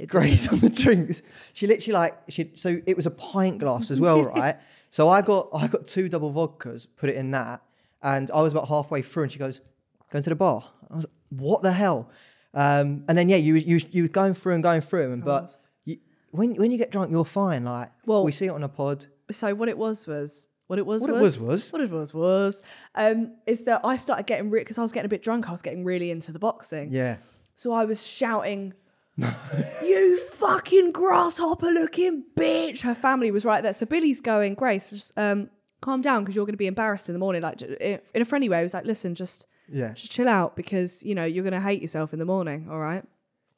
[0.00, 1.22] It Grace on the drinks.
[1.52, 4.56] She literally like she so it was a pint glass as well, right?
[4.90, 7.62] So I got I got two double vodkas, put it in that,
[8.02, 9.60] and I was about halfway through, and she goes,
[10.10, 12.08] "Going to the bar." I was like, "What the hell?"
[12.54, 15.56] Um, and then yeah, you you you were going through and going through, and but
[15.84, 15.98] you,
[16.30, 17.64] when when you get drunk, you're fine.
[17.64, 19.06] Like Well- we see it on a pod.
[19.30, 21.72] so what it was was what it was What it was, was was?
[21.72, 22.62] what it was was
[22.96, 25.62] um is that I started getting because I was getting a bit drunk I was
[25.62, 27.16] getting really into the boxing Yeah.
[27.54, 28.74] so I was shouting
[29.82, 35.16] you fucking grasshopper looking bitch her family was right there so Billy's going Grace just
[35.18, 38.24] um calm down because you're going to be embarrassed in the morning like in a
[38.24, 39.92] friendly way I was like listen just Yeah.
[39.92, 42.78] just chill out because you know you're going to hate yourself in the morning all
[42.78, 43.04] right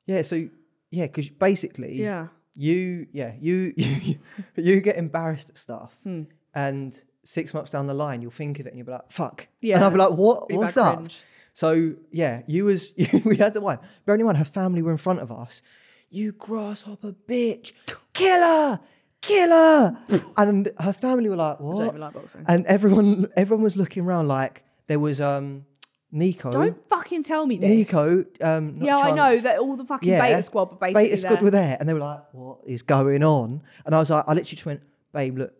[0.07, 0.22] Yeah.
[0.22, 0.48] So
[0.90, 4.18] yeah, because basically, yeah you yeah you you
[4.57, 6.25] you get embarrassed at stuff, Hmm.
[6.55, 9.48] and six months down the line, you'll think of it and you'll be like, "Fuck."
[9.62, 9.77] Yeah.
[9.77, 10.53] And I'll be like, "What?
[10.53, 11.22] What's up?" cringe.
[11.54, 12.92] So yeah, you was
[13.24, 13.78] we had the one.
[14.06, 15.62] Bearing in mind, her family were in front of us.
[16.10, 17.72] You grasshopper bitch,
[18.12, 18.80] killer,
[19.20, 19.96] killer,
[20.36, 23.76] and her family were like, I don't "What?" even like boxing And everyone everyone was
[23.76, 25.64] looking around like there was um
[26.10, 26.52] Nico.
[26.52, 28.24] don't fucking tell me this Nico.
[28.42, 31.44] Um, yeah I know that all the fucking beta squad were basically Beta squad there.
[31.44, 34.32] were there, and they were like, "What is going on?" And I was like, I
[34.32, 34.82] literally just went,
[35.14, 35.54] "Babe, look,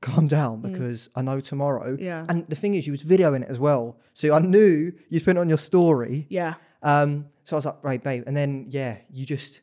[0.00, 2.00] calm down because I know tomorrow." Mm.
[2.00, 2.26] Yeah.
[2.28, 5.36] And the thing is, you was videoing it as well, so I knew you it
[5.36, 6.26] on your story.
[6.28, 9.60] yeah Um, so I was like, "Right, babe," and then yeah, you just,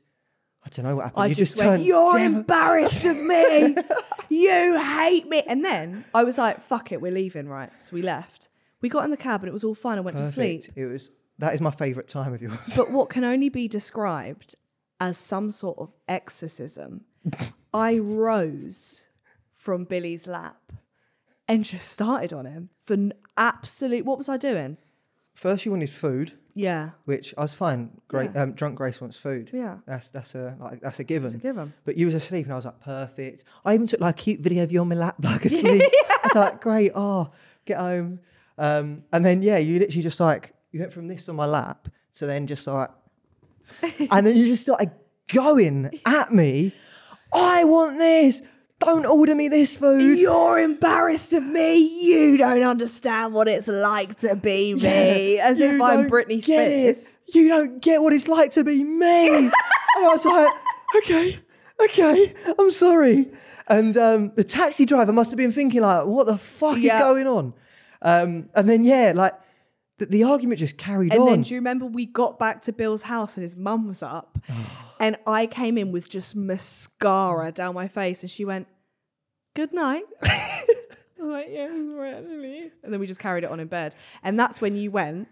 [0.63, 1.23] I don't know what happened.
[1.23, 1.86] I you just, just, went, turned.
[1.86, 3.76] You're dev- embarrassed of me.
[4.30, 5.43] you hate me.
[5.47, 7.71] And then I was like, fuck it, we're leaving, right?
[7.82, 8.50] So we left.
[8.82, 9.97] We got in the cab and it was all fine.
[9.97, 10.65] I went to sleep.
[10.76, 11.10] It was.
[11.39, 12.58] That is my favourite time of yours.
[12.76, 14.56] But what can only be described
[15.00, 17.06] as some sort of exorcism,
[17.73, 19.08] I rose
[19.67, 20.71] from Billy's lap
[21.45, 24.06] and just started on him for n- absolute.
[24.06, 24.77] What was I doing?
[25.34, 27.91] First, you wanted food, Yeah, which I was fine.
[28.08, 28.32] Great.
[28.34, 28.43] Yeah.
[28.43, 29.49] Um, drunk Grace wants food.
[29.53, 29.80] yeah.
[29.86, 31.25] That's that's a like that's a given.
[31.25, 31.73] It's a given.
[31.84, 33.43] But you was asleep, and I was like, perfect.
[33.65, 35.82] I even took like a cute video of you on my lap, like asleep.
[35.84, 36.93] I was like, great.
[36.95, 37.32] Oh,
[37.65, 38.21] get home.
[38.58, 41.89] Um, and then yeah, you literally just like you went from this on my lap
[42.19, 42.89] to then just like,
[44.12, 44.91] and then you just started
[45.27, 46.71] going at me.
[47.34, 48.41] I want this.
[48.80, 50.20] Don't order me this food.
[50.20, 51.78] You're embarrassed of me.
[51.78, 55.40] You don't understand what it's like to be me.
[55.40, 56.96] As if I'm Britney get it.
[56.96, 57.18] Spears.
[57.34, 59.28] You don't get what it's like to be me.
[59.38, 59.52] and
[59.98, 60.54] I was like,
[60.98, 61.40] okay,
[61.84, 63.32] okay, I'm sorry.
[63.68, 66.98] And um, the taxi driver must have been thinking like, what the fuck Yeah.
[66.98, 67.54] is going on?
[68.04, 69.34] Um, and then yeah, like
[69.98, 71.28] the, the argument just carried And on.
[71.30, 74.04] And then do you remember we got back to Bill's house and his mum was
[74.04, 74.38] up
[75.00, 78.68] and I came in with just mascara down my face and she went,
[79.56, 80.04] Good night.
[80.24, 80.64] I
[81.20, 83.68] was like, yeah, it's all right, Lily." And then we just carried it on in
[83.68, 83.96] bed.
[84.24, 85.28] And that's when you went,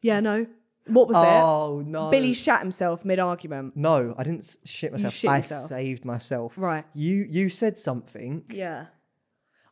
[0.00, 0.46] Yeah, no.
[0.88, 1.20] What was it?
[1.28, 2.10] oh no.
[2.10, 3.76] Billy shat himself mid argument.
[3.76, 5.14] No, I didn't shit myself.
[5.14, 5.68] shit I yourself.
[5.68, 6.54] saved myself.
[6.56, 6.84] Right.
[6.92, 8.44] You you said something.
[8.50, 8.86] Yeah.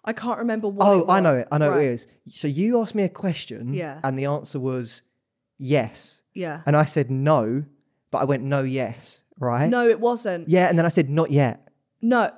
[0.04, 0.86] I can't remember what.
[0.86, 1.48] Oh, I know it.
[1.50, 1.82] I know Right.
[1.82, 2.06] it is.
[2.28, 3.74] So you asked me a question.
[3.74, 3.98] Yeah.
[4.04, 5.02] And the answer was
[5.58, 6.22] yes.
[6.32, 6.62] Yeah.
[6.64, 7.64] And I said no,
[8.10, 9.68] but I went no, yes, right?
[9.68, 10.48] No, it wasn't.
[10.48, 11.68] Yeah, and then I said not yet.
[12.02, 12.32] No.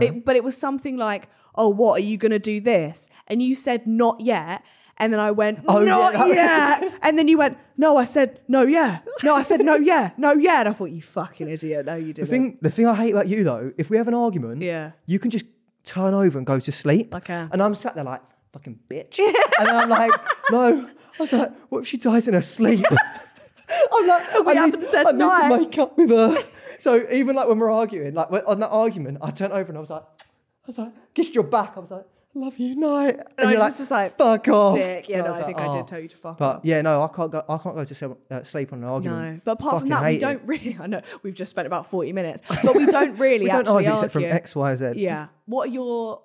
[0.00, 3.40] It, but it was something like, "Oh, what are you going to do this?" And
[3.42, 4.62] you said, "Not yet."
[4.96, 6.28] And then I went, Oh, yeah, "Not that-
[6.82, 10.10] yet." and then you went, "No, I said no, yeah." No, I said no, yeah,
[10.16, 10.60] no, yeah.
[10.60, 12.28] And I thought, "You fucking idiot!" No, you didn't.
[12.28, 14.92] thing, the thing I hate about you though, if we have an argument, Yeah.
[15.06, 15.44] you can just
[15.84, 17.14] turn over and go to sleep.
[17.14, 17.48] I can.
[17.52, 19.18] And I'm sat there like fucking bitch,
[19.60, 20.12] and I'm like,
[20.50, 20.88] no.
[21.18, 22.84] I was like, what if she dies in her sleep?
[23.92, 25.48] I'm like, we I haven't need, said I need no.
[25.48, 26.36] to make up with her.
[26.80, 29.80] So even like when we're arguing, like on that argument, I turned over and I
[29.80, 30.26] was like, I
[30.66, 31.74] was like, kissed your back.
[31.76, 33.20] I was like, love you, night.
[33.38, 34.74] And, I you're just was like, fuck off.
[34.74, 35.08] Dick.
[35.08, 36.38] Yeah, And no, I like, think I "Oh." did tell you to fuck off.
[36.38, 36.60] But off.
[36.64, 37.42] yeah, no, I can't go.
[37.48, 39.34] I can't go to sleep, uh, sleep on an argument.
[39.36, 40.76] No, but apart from that, we don't really.
[40.78, 43.86] I know we've just spent about forty minutes, but we don't really We don't actually
[43.86, 44.92] argue except from X, Y, Z.
[44.96, 45.28] Yeah.
[45.46, 46.20] What are your?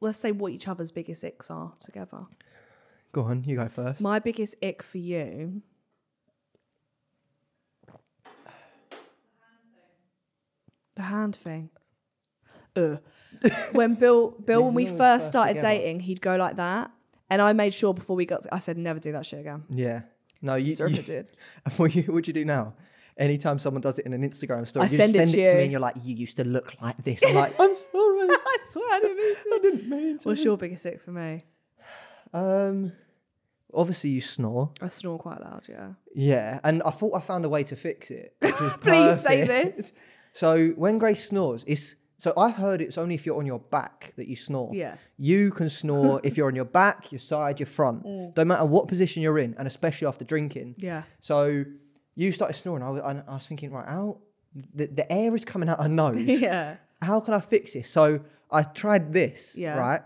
[0.00, 2.26] Let's say what each other's biggest icks are together.
[3.12, 4.00] Go on, you go first.
[4.00, 5.62] My biggest ick for you.
[10.96, 11.70] The hand thing.
[12.74, 13.00] Ugh.
[13.72, 15.68] when Bill, Bill, when we first started together.
[15.68, 16.90] dating, he'd go like that,
[17.28, 18.42] and I made sure before we got.
[18.42, 19.64] To, I said never do that shit again.
[19.68, 20.02] Yeah.
[20.42, 20.74] No, you.
[20.74, 21.28] Sorry you did.
[21.76, 22.74] what you what you do now?
[23.18, 25.44] Anytime someone does it in an Instagram story, I you just send it to it
[25.44, 25.56] to you.
[25.56, 28.58] me, and you're like, "You used to look like this." I'm like, "I'm sorry, I
[28.70, 29.50] swear I didn't mean to.
[29.54, 31.44] I didn't mean to." What's your biggest ick for me?
[32.32, 32.92] Um,
[33.72, 34.70] obviously you snore.
[34.80, 35.66] I snore quite loud.
[35.68, 35.88] Yeah.
[36.14, 38.36] Yeah, and I thought I found a way to fix it.
[38.40, 39.92] Please say this.
[40.36, 44.12] So when Grace snores, it's so I've heard it's only if you're on your back
[44.16, 44.70] that you snore.
[44.74, 44.96] Yeah.
[45.18, 48.04] You can snore if you're on your back, your side, your front.
[48.06, 48.34] Mm.
[48.34, 50.74] Don't matter what position you're in, and especially after drinking.
[50.78, 51.02] Yeah.
[51.20, 51.64] So
[52.14, 52.82] you started snoring.
[52.82, 54.18] I was, I was thinking, right, how
[54.74, 56.20] the, the air is coming out of nose.
[56.24, 56.76] Yeah.
[57.02, 57.88] How can I fix this?
[57.90, 58.20] So
[58.50, 59.76] I tried this, Yeah.
[59.76, 60.02] right?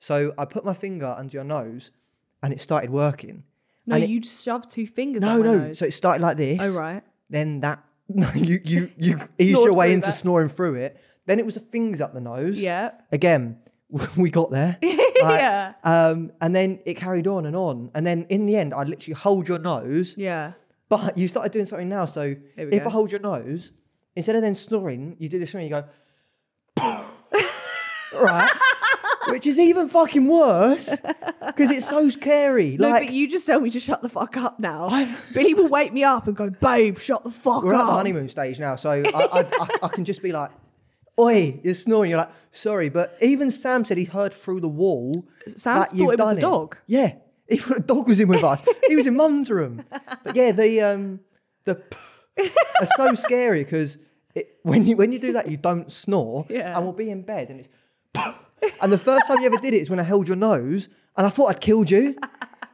[0.00, 1.90] So I put my finger under your nose,
[2.42, 3.44] and it started working.
[3.86, 5.22] No, And it- you just shoved two fingers.
[5.22, 5.56] No, no.
[5.58, 5.78] nose.
[5.78, 6.58] So it started like this.
[6.60, 7.02] oh right.
[7.30, 7.78] Then that
[8.34, 10.12] you you you eased your way into that.
[10.12, 11.00] snoring through it.
[11.26, 12.60] Then it was the things up the nose.
[12.60, 12.92] Yeah.
[13.12, 13.58] Again,
[14.16, 14.78] we got there.
[14.82, 15.74] Yeah.
[15.84, 17.90] Um, and then it carried on and on.
[17.94, 20.16] And then in the end, I'd literally hold your nose.
[20.16, 20.52] Yeah.
[20.88, 22.06] But you started doing something now.
[22.06, 22.88] So if go.
[22.88, 23.72] I hold your nose,
[24.16, 25.64] instead of then snoring, you do this thing.
[25.64, 25.84] You go,
[28.14, 28.50] right,
[29.32, 30.88] which is even fucking worse
[31.46, 32.76] because it's so scary.
[32.76, 34.88] No, like but you just told me to shut the fuck up now.
[35.34, 37.80] Billy will wake me up and go, babe, shut the fuck we're up.
[37.82, 40.50] at the honeymoon stage now, so I, I, I, I can just be like,
[41.18, 45.26] "Oi, you're snoring." You're like, "Sorry," but even Sam said he heard through the wall.
[45.46, 46.76] Sam that thought you've it was done the dog.
[46.86, 47.14] Yeah,
[47.48, 48.66] he thought the dog was in with us.
[48.86, 49.84] he was in Mum's room.
[50.24, 51.20] But yeah, the um,
[51.64, 51.82] the
[52.38, 53.98] are so scary because
[54.62, 56.74] when you when you do that, you don't snore, Yeah.
[56.76, 57.68] and we'll be in bed and it's.
[58.80, 61.26] And the first time you ever did it is when I held your nose, and
[61.26, 62.16] I thought I'd killed you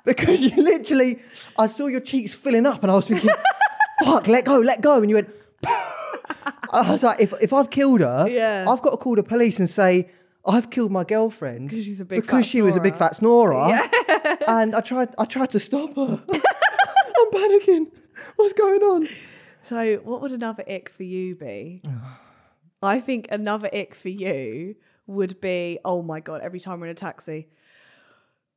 [0.04, 1.20] because you literally,
[1.58, 3.30] I saw your cheeks filling up, and I was thinking,
[4.04, 5.30] "Fuck, let go, let go," and you went.
[6.70, 8.66] I was like, if, if I've killed her, Yeah.
[8.68, 10.10] I've got to call the police and say
[10.46, 13.14] I've killed my girlfriend 'Cause she's a big because fat she was a big fat
[13.16, 13.68] snorer.
[13.68, 14.36] yeah.
[14.46, 16.22] and I tried, I tried to stop her.
[16.32, 17.86] I'm panicking.
[18.36, 19.08] What's going on?
[19.62, 21.82] So, what would another ick for you be?
[22.82, 24.76] I think another ick for you
[25.08, 27.48] would be, oh my god, every time we're in a taxi,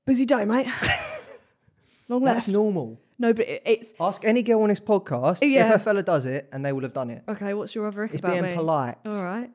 [0.06, 0.68] busy day, mate.
[2.10, 3.00] Long That's normal.
[3.18, 5.70] no, but it, it's Ask any girl on this podcast Yeah.
[5.70, 7.24] if a fella does it, and they will have done it.
[7.28, 7.54] okay.
[7.54, 8.54] What's your other ick It's about being me?
[8.56, 8.98] polite.
[9.06, 9.50] All right.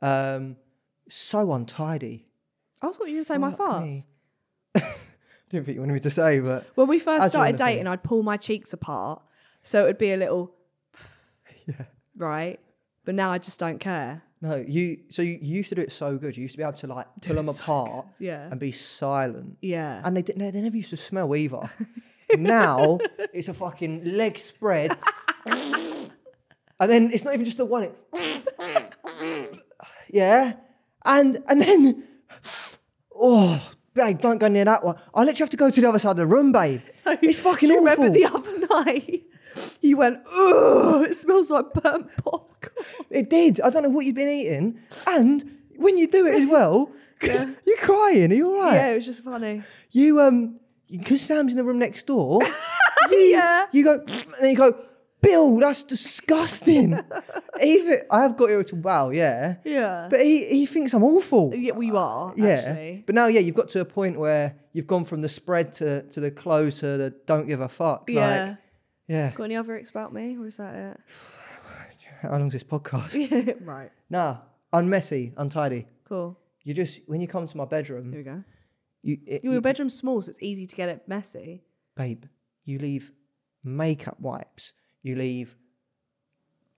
[0.00, 0.56] Um,
[1.08, 2.26] so untidy.
[2.80, 3.88] I was going to say my Fuck farts.
[4.74, 4.80] me.
[5.50, 7.70] Didn't think you wanted me to say, but When we first As you started wanna
[7.72, 9.20] dating, I'd pull my cheeks apart,
[9.62, 10.54] so it would be a little,
[11.66, 11.84] yeah.
[12.16, 12.58] right?
[13.04, 14.22] But now I just don't care.
[14.42, 14.98] No, you.
[15.08, 16.36] So you, you used to do it so good.
[16.36, 18.48] You used to be able to like pull them apart Yeah.
[18.50, 20.02] and be silent, Yeah.
[20.04, 20.52] and they didn't.
[20.52, 21.70] They never used to smell either.
[22.36, 22.98] now
[23.32, 24.96] it's a fucking leg spread,
[25.46, 26.10] and
[26.90, 27.84] then it's not even just the one.
[27.84, 29.64] It,
[30.10, 30.54] yeah,
[31.04, 32.04] and and then
[33.14, 34.96] oh, babe, don't go near that one.
[35.14, 36.80] I literally have to go to the other side of the room, babe.
[37.06, 38.04] It's fucking Do you awful.
[38.04, 39.22] remember the other night?
[39.82, 42.51] You went, oh, it smells like burnt popcorn.
[43.10, 43.60] It did.
[43.60, 45.44] I don't know what you've been eating, and
[45.76, 48.30] when you do it as well, because you're crying.
[48.32, 48.74] Are you all right?
[48.74, 49.62] Yeah, it was just funny.
[49.90, 52.40] You um, because Sam's in the room next door.
[53.10, 53.66] you, Yeah.
[53.72, 54.74] You go, and then you go,
[55.20, 55.56] Bill.
[55.58, 56.98] That's disgusting.
[57.62, 59.56] Even I have got irritable bowel, yeah.
[59.64, 60.08] Yeah.
[60.10, 61.52] But he he thinks I'm awful.
[61.54, 62.46] yeah, well, you are, Yeah.
[62.48, 63.02] actually.
[63.06, 66.02] But now, yeah, you've got to a point where you've gone from the spread to
[66.02, 68.08] to the close to the don't give a fuck.
[68.08, 68.44] Yeah.
[68.48, 68.56] Like,
[69.08, 69.30] yeah.
[69.32, 70.98] Got any other icks about me, or is that
[72.22, 73.56] How long's this podcast?
[73.66, 73.90] right.
[74.08, 74.38] nah,
[74.72, 75.86] messy, untidy.
[76.08, 76.38] Cool.
[76.62, 78.44] You just when you come to my bedroom, Here we go.
[79.02, 81.64] you, it, Your you bedroom's small, so it's easy to get it messy.
[81.96, 82.24] babe,
[82.64, 83.10] you leave
[83.64, 85.56] makeup wipes, you leave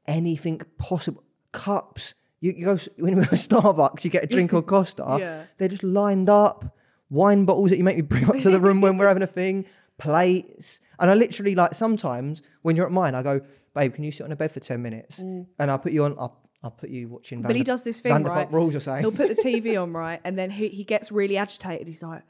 [0.07, 2.15] anything possible, cups.
[2.41, 5.17] You, you go when we go to Starbucks, you get a drink or Costa.
[5.21, 5.45] Yeah.
[5.59, 6.75] They're just lined up.
[7.11, 9.27] Wine bottles that you make me bring up to the room when we're having a
[9.27, 9.67] thing,
[9.99, 13.41] plates, and I literally like sometimes when you're at mine, I go,
[13.75, 15.21] babe, can you sit on the bed for ten minutes?
[15.21, 15.47] Mm.
[15.59, 16.17] And I'll put you on.
[16.19, 17.43] I'll, I'll put you watching.
[17.43, 18.53] Billy Vander- he does this thing, Vanderpump right?
[18.53, 19.01] Rules, you're saying.
[19.01, 20.21] He'll put the TV on, right?
[20.25, 21.87] And then he, he gets really agitated.
[21.87, 22.23] He's like,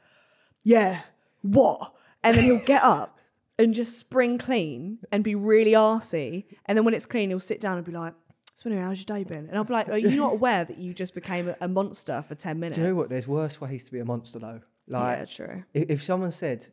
[0.63, 1.01] yeah,
[1.41, 1.93] what?
[2.23, 3.17] And then he'll get up
[3.57, 6.45] and just spring clean and be really arsey.
[6.65, 8.13] And then when it's clean, he'll sit down and be like,
[8.55, 9.47] so anyway, how's your day been?
[9.47, 12.23] And I'll be like, are you not aware that you just became a, a monster
[12.27, 12.77] for 10 minutes?
[12.77, 13.09] Do you know what?
[13.09, 14.61] There's worse ways to be a monster though.
[14.87, 15.63] Like yeah, true.
[15.73, 16.67] if, if someone said,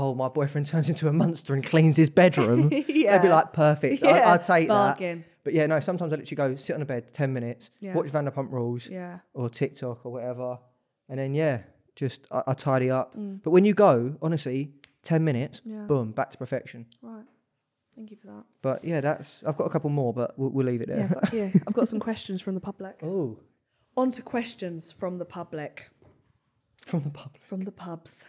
[0.00, 3.16] "Oh, my boyfriend turns into a monster and cleans his bedroom," yeah.
[3.18, 5.18] they'd be like, "Perfect, I, Yeah, I'd take bargain.
[5.20, 5.80] that." But yeah, no.
[5.80, 7.94] Sometimes I literally go sit on the bed ten minutes, Yeah.
[7.94, 9.18] watch Vanderpump Rules Yeah.
[9.34, 10.58] or TikTok or whatever,
[11.08, 11.62] and then yeah,
[11.96, 13.16] just I, I tidy up.
[13.16, 13.42] Mm.
[13.42, 15.84] But when you go, honestly, ten minutes, Yeah.
[15.86, 16.86] boom, back to perfection.
[17.02, 17.24] Right.
[17.96, 18.44] Thank you for that.
[18.62, 21.08] But yeah, that's I've got a couple more, but we'll, we'll leave it Yeah, there.
[21.08, 21.50] fuck you.
[21.66, 23.00] I've got some questions from the public.
[23.02, 23.38] oh,
[23.96, 25.88] On to questions from the public.
[26.86, 27.42] from the public.
[27.42, 28.24] from the pubs.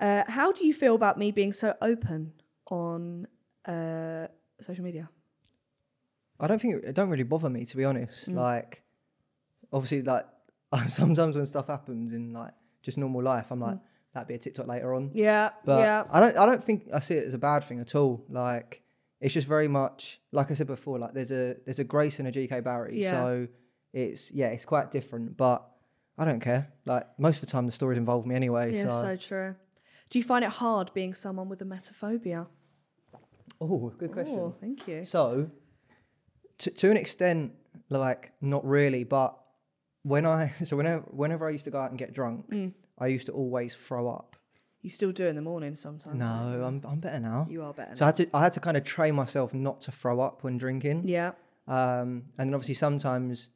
[0.00, 2.32] Uh, how do you feel about me being so open
[2.70, 3.26] on
[3.66, 4.26] uh,
[4.60, 5.08] social media?
[6.38, 8.30] I don't think it, it don't really bother me to be honest.
[8.30, 8.34] Mm.
[8.36, 8.82] Like,
[9.72, 10.26] obviously, like
[10.88, 13.78] sometimes when stuff happens in like just normal life, I'm like,
[14.14, 15.10] that'd be a TikTok later on.
[15.14, 15.82] Yeah, But Mm.
[15.82, 16.36] yeah, I don't.
[16.38, 18.24] I don't think I see it as a bad thing at all.
[18.30, 18.82] Like,
[19.20, 20.98] it's just very much like I said before.
[20.98, 23.02] Like, there's a there's a Grace and a GK Barry.
[23.02, 23.10] Yeah.
[23.10, 23.48] So
[23.92, 25.36] it's yeah, it's quite different.
[25.36, 25.66] But
[26.16, 26.72] I don't care.
[26.86, 28.74] Like most of the time, the stories involve me anyway.
[28.74, 28.88] yeah.
[28.88, 29.54] so, So true.
[30.10, 32.46] Do you find it hard being someone with emetophobia?
[33.60, 34.38] oh, good question.
[34.38, 35.04] Oh, thank you.
[35.04, 35.50] So,
[36.58, 37.52] to, to an extent,
[37.88, 39.36] like not really, but
[40.02, 42.74] when I so whenever whenever I used to go out and get drunk, Mm.
[42.98, 44.36] I used to always throw up.
[44.82, 46.16] You still do in the morning sometimes.
[46.18, 46.26] No,
[46.66, 47.46] I'm I'm better now.
[47.50, 47.94] you are better.
[47.96, 50.42] So I had to I had to kind of train myself not to throw up
[50.42, 51.02] when drinking.
[51.06, 51.32] yeah,
[51.68, 53.48] Um, and then obviously sometimes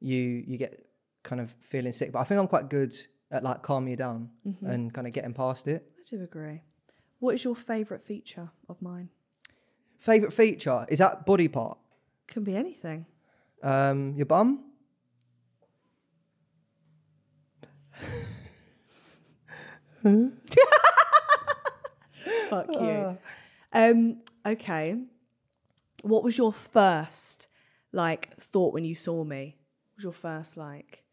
[0.00, 0.84] you you get
[1.22, 2.94] kind of feeling sick, but I think I'm quite good
[3.32, 4.66] at like calming you down Mm-hmm.
[4.66, 5.90] and kind of getting past it.
[5.98, 6.62] I do agree.
[7.18, 9.08] What is your favourite feature of mine?
[9.98, 11.78] Favorite feature is that body part.
[12.28, 13.06] Can be anything.
[13.62, 14.64] Um, your bum.
[22.50, 22.80] Fuck Ah.
[22.80, 23.18] you.
[23.72, 24.96] Um, okay.
[26.02, 27.48] What was your first
[27.92, 29.56] like thought when you saw me?
[29.90, 31.04] What was your first like?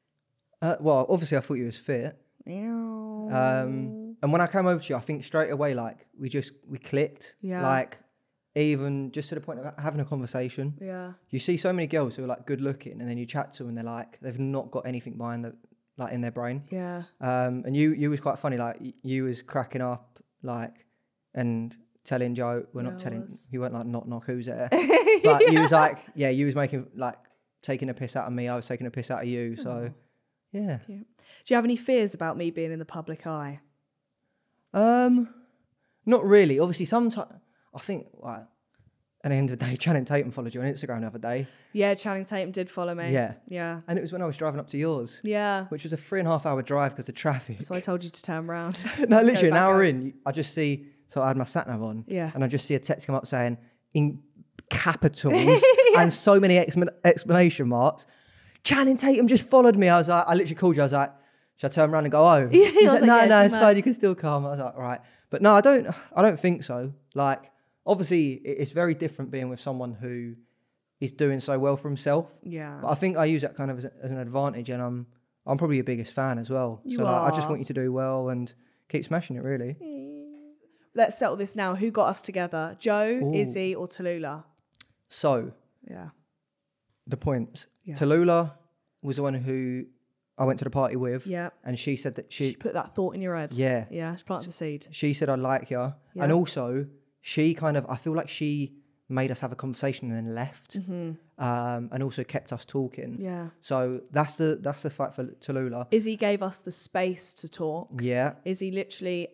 [0.61, 2.17] Uh, well, obviously I thought you was fit.
[2.47, 6.29] Um, Um, and when I came over to you, I think straight away, like we
[6.29, 7.35] just we clicked.
[7.41, 7.61] Yeah.
[7.63, 7.99] Like
[8.55, 10.73] even just to the point of having a conversation.
[10.81, 11.13] yeah.
[11.29, 13.59] You see so many girls who are like good looking, and then you chat to
[13.59, 15.55] them, and they're like they've not got anything behind the
[15.97, 16.63] like in their brain.
[16.71, 17.03] Yeah.
[17.21, 18.57] Um, and you you was quite funny.
[18.57, 20.85] Like you was cracking up, like
[21.35, 22.65] and telling Joe.
[22.73, 23.37] Well, Yeah, not telling.
[23.51, 24.67] You weren't like knock knock who's there.
[25.23, 27.17] but you was like yeah, you was making like
[27.61, 28.47] taking a piss out of me.
[28.49, 29.55] I was taking a piss out of you.
[29.55, 29.91] So
[30.51, 30.79] yeah.
[30.87, 30.95] Do
[31.47, 33.59] you have any fears about me being in the public eye?
[34.73, 35.33] Um,
[36.05, 36.59] not really.
[36.59, 37.31] Obviously, sometimes
[37.73, 38.43] I think like
[39.23, 41.47] at the end of the day, Channing Tatum followed you on Instagram the other day.
[41.73, 43.11] Yeah, Channing Tatum did follow me.
[43.11, 43.33] Yeah.
[43.47, 43.81] Yeah.
[43.87, 45.65] And it was when I was driving up to yours, Yeah.
[45.65, 47.61] which was a three and a half hour drive because of traffic.
[47.63, 48.83] So I told you to turn around.
[49.07, 52.05] no, literally an hour in, I just see, so I had my sat nav on.
[52.07, 52.31] Yeah.
[52.33, 53.57] And I just see a text come up saying,
[53.93, 54.21] in
[54.69, 55.63] capitals
[55.97, 58.05] and so many explanation marks,
[58.63, 59.89] Channing Tatum just followed me.
[59.89, 60.81] I was like, I literally called you.
[60.81, 61.11] I was like,
[61.57, 62.49] should I turn around and go home?
[62.53, 63.77] Yeah, He's like, like, no, yeah, no, it's on." fine.
[63.77, 64.45] You can still come.
[64.45, 64.99] I was like, right.
[65.29, 66.93] But no, I don't, I don't think so.
[67.15, 67.51] Like,
[67.85, 70.35] obviously, it's very different being with someone who
[70.99, 72.27] is doing so well for himself.
[72.43, 72.79] yeah.
[72.81, 75.07] But I think I use that kind of as, a, as an advantage, and I'm
[75.45, 76.81] I'm probably your biggest fan as well.
[76.83, 78.53] You so like, I just want you to do well and
[78.89, 79.43] keep smashing it.
[79.43, 79.77] Really,
[80.95, 81.75] Let's settle this now.
[81.75, 82.75] Who got us together?
[82.79, 83.33] Joe, Ooh.
[83.33, 84.43] Izzy, or Tallulah?
[85.07, 85.51] so
[85.89, 86.09] Yeah.
[87.09, 87.67] The points.
[87.83, 87.95] Yeah.
[87.95, 88.53] Tallulah
[89.01, 89.85] was the one who
[90.37, 91.49] I went to the party with, Yeah.
[91.65, 93.53] and she said that She she put that thought in your head.
[93.53, 93.85] Yeah.
[93.91, 94.15] Yeah.
[94.15, 94.87] She planted the seed.
[94.91, 96.23] she said I like you, Yeah.
[96.23, 96.87] and also
[97.21, 98.75] she kind of I feel like she
[99.11, 100.77] made us have a conversation and then left,
[101.39, 103.13] um, and also kept us talking.
[103.13, 103.23] Mm-hmm.
[103.25, 103.47] Yeah.
[103.61, 105.87] So that's the that's the fight for Tallulah.
[105.91, 107.89] Izzy gave us the space to talk.
[108.01, 109.29] Yeah, Izzy literally,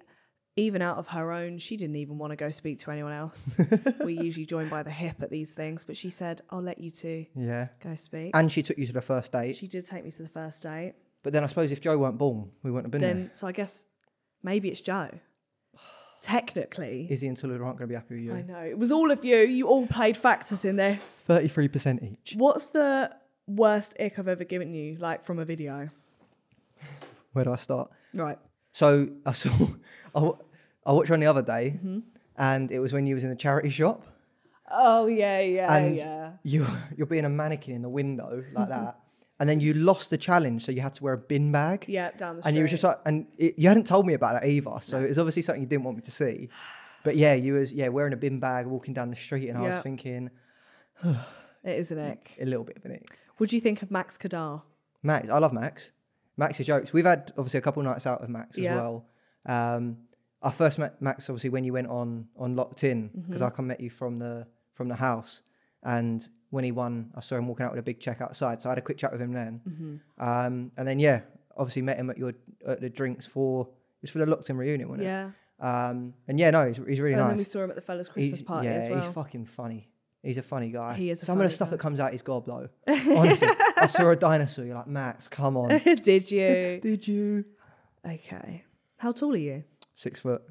[0.58, 3.56] even out of her own, she didn't even want to go speak to anyone else.
[4.04, 6.91] we usually join by the hip at these things, but she said, I'll let you
[6.91, 7.68] two yeah.
[7.84, 8.32] go speak.
[8.34, 9.58] And she took you to the first date.
[9.58, 10.94] she did take me to the first date.
[11.24, 13.13] But then I suppose if Joe weren't born, we wouldn't have been there.
[13.13, 13.86] Then, so I guess
[14.44, 15.10] maybe it's Joe.
[16.22, 18.34] Technically, Izzy and Tallulah aren't going to be happy with you.
[18.34, 18.44] I you.
[18.44, 18.60] know.
[18.60, 19.36] It was all of you.
[19.36, 21.22] You all played factors in this.
[21.26, 22.36] Thirty-three percent each.
[22.38, 23.12] What's the
[23.48, 25.89] worst ick I've ever given you, like from a video?
[27.34, 27.91] Where do I start?
[28.13, 28.39] Right.
[28.80, 29.50] So I saw,
[30.16, 30.20] I,
[30.86, 32.00] I watched one the other day, Mm-hmm.
[32.38, 34.00] and it was when you was in the charity shop,
[34.70, 36.32] Oh, yeah, yeah, and yeah.
[36.44, 36.66] you
[36.98, 39.00] you're being a mannequin in the window like that,
[39.40, 41.86] and then you lost the challenge, so you had to wear a bin bag.
[41.88, 42.50] Yeah, down the street.
[42.50, 45.00] And you was just like, and it, you hadn't told me about it either, so
[45.00, 46.50] it was obviously something you didn't want me to see.
[47.06, 49.62] But yeah, you was yeah wearing a bin bag, walking down the street, and I
[49.62, 50.32] was thinking
[51.04, 51.16] it
[51.82, 52.36] is an ick.
[52.42, 53.18] a little bit of an ick.
[53.38, 54.64] What do you think of Max Kadar?
[55.04, 55.92] Max, I love Max.
[56.38, 56.91] Max is jokes.
[56.93, 58.71] We've had obviously a couple of nights out with Max Yeah.
[58.74, 59.06] as well.
[59.45, 59.98] Um,
[60.41, 63.43] I first met Max obviously when you went on on Locked In because Mm-hmm.
[63.43, 65.41] I come met you from the from the house,
[65.84, 68.62] and when he won, I saw him walking out with a big check outside.
[68.62, 70.24] So I had a quick chat with him then, Mm-hmm.
[70.24, 71.21] um, and then yeah,
[71.58, 72.34] obviously met him at your
[72.67, 75.28] at the drinks for it was for the Locked In reunion, wasn't Yeah.
[75.30, 75.34] it?
[75.65, 77.30] Um, and yeah, no, he's, he's really and nice.
[77.30, 79.02] And then we saw him at the fellas' Christmas He's- party yeah, as well.
[79.06, 79.89] he's fucking funny.
[80.26, 80.96] He's a funny guy.
[80.96, 81.72] He is a Some of the stuff guy.
[81.72, 82.68] that comes out is gob though.
[82.88, 84.66] Honestly, I saw a dinosaur.
[84.66, 85.78] You're like Max, come on.
[86.02, 86.80] Did you?
[86.84, 87.46] Did you?
[88.06, 88.64] okay.
[88.98, 89.64] How tall are you?
[89.94, 90.42] Six foot.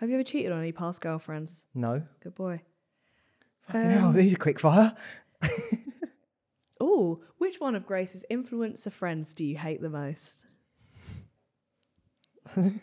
[0.00, 1.66] Have you ever cheated on any past girlfriends?
[1.74, 2.02] No.
[2.20, 2.62] Good boy.
[3.68, 4.94] Fucking hell, um, these are quick fire.
[6.80, 10.46] Oh, which one of Grace's influencer friends do you hate the most?
[12.56, 12.80] I don't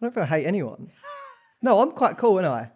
[0.00, 0.90] think I hate anyone.
[1.62, 2.72] No, I'm quite cool, aren't I?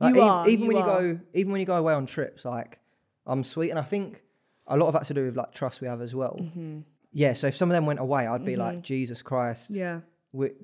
[0.00, 1.02] Like, You e- are, Even you when are.
[1.06, 2.78] you go, even when you go away on trips, like
[3.26, 4.22] I'm sweet, and I think
[4.66, 6.36] a lot of that's to do with like trust we have as well.
[6.40, 6.80] Mm-hmm.
[7.12, 7.34] Yeah.
[7.34, 10.00] So if some of them went away, I'd be like, Jesus Christ, Yeah.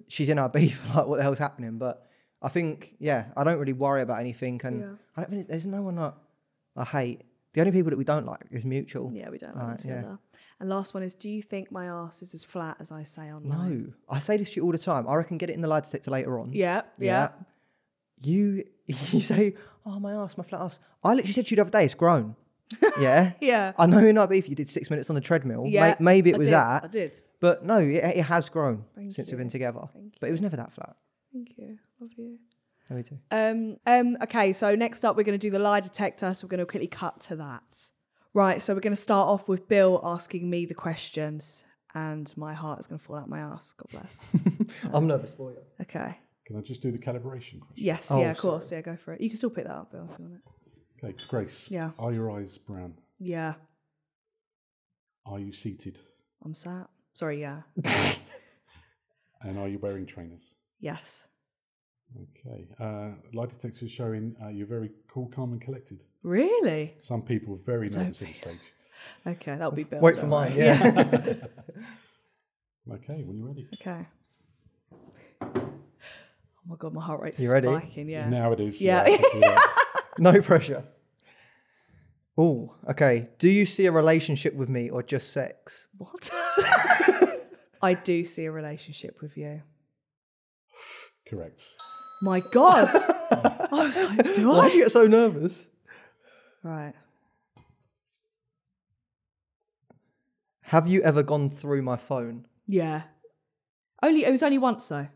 [0.09, 0.83] she's in our beef.
[0.95, 1.79] Like, what the hell's happening?
[1.79, 2.07] But
[2.43, 4.87] I think, yeah, I don't really worry about anything, and Yeah.
[5.17, 5.31] I don't.
[5.31, 6.15] Really, there's no one that
[6.77, 7.23] I hate.
[7.53, 9.11] The only people that we don't like is mutual.
[9.13, 10.17] Yeah, we don't like Right, yeah.
[10.61, 13.33] And last one is do you think my ass is as flat as I say
[13.33, 13.83] online?
[13.87, 15.09] No, I say this to you all the time.
[15.09, 16.53] I reckon get it in the lie detector later on.
[16.53, 17.31] Yeah, yeah.
[18.23, 19.55] You you say,
[19.87, 20.79] oh my ass, my flat ass.
[21.05, 22.37] I literally said to you the other day, it's grown.
[23.01, 23.33] yeah.
[23.41, 23.73] Yeah.
[23.79, 25.65] I know in our beef you did six minutes on the treadmill.
[25.65, 25.97] May- Yeah.
[25.99, 26.85] maybe it I was did, that.
[26.85, 27.21] I did.
[27.41, 29.37] But no, it, it has grown Thank since you.
[29.37, 29.89] we've been together.
[29.93, 30.95] Thank But it was never that flat.
[31.33, 31.79] Thank you.
[32.01, 32.39] Love you.
[32.91, 33.19] Me too.
[33.31, 36.35] Um, um, okay, so next up, we're going to do the lie detector.
[36.35, 37.91] So we're going to quickly cut to that.
[38.35, 42.53] Right, so we're going to start off with Bill asking me the questions, and my
[42.53, 43.75] heart is going to fall out my ass.
[43.77, 44.25] God bless.
[44.93, 45.59] I'm nervous for you.
[45.83, 46.19] Okay.
[46.51, 47.77] Can I just do the calibration question?
[47.77, 48.73] Yes, Oh, yeah, of course.
[48.73, 49.21] Yeah, go for it.
[49.21, 50.41] You can still pick that up, Bill, if you want
[51.01, 51.05] it.
[51.07, 51.69] Okay, Grace.
[51.71, 51.91] Yeah.
[51.97, 52.95] Are your eyes brown?
[53.21, 53.55] Yeah,
[55.25, 56.01] Are you seated?
[56.45, 56.89] I'm sat.
[57.15, 57.61] Sorry, yeah.
[59.43, 60.43] And are you wearing trainers?
[60.81, 61.29] Yes.
[62.21, 62.67] Okay.
[62.81, 66.03] Uh, lie detector is showing uh, you're very cool, calm, and collected.
[66.25, 66.97] Really?
[67.01, 68.59] Some people are very nervous at this stage.
[69.27, 70.01] Okay, that'll be Bill.
[70.01, 70.53] Wait for don't mine.
[70.57, 71.37] Yeah.
[72.93, 73.67] Okay, when you're ready.
[73.81, 74.05] Okay.
[76.63, 77.67] Oh my god, my heart rate's You ready?
[77.69, 78.09] spiking.
[78.09, 78.29] Yeah.
[78.29, 78.81] Now it is.
[78.81, 79.03] Yeah.
[79.03, 79.75] I can see that.
[80.19, 80.85] no pressure.
[82.37, 83.29] Oh, okay.
[83.39, 85.89] Do you see a relationship with me or just sex?
[85.99, 86.31] What?
[87.83, 89.63] I do see a relationship with you.
[91.27, 91.63] Correct.
[92.23, 92.89] My God.
[93.31, 94.69] I was like, do Why I?
[94.69, 95.67] did you get so nervous?
[96.63, 96.93] Right.
[100.63, 102.47] Have you ever gone through my phone?
[102.67, 103.03] Yeah.
[104.03, 105.09] Only it was only once though.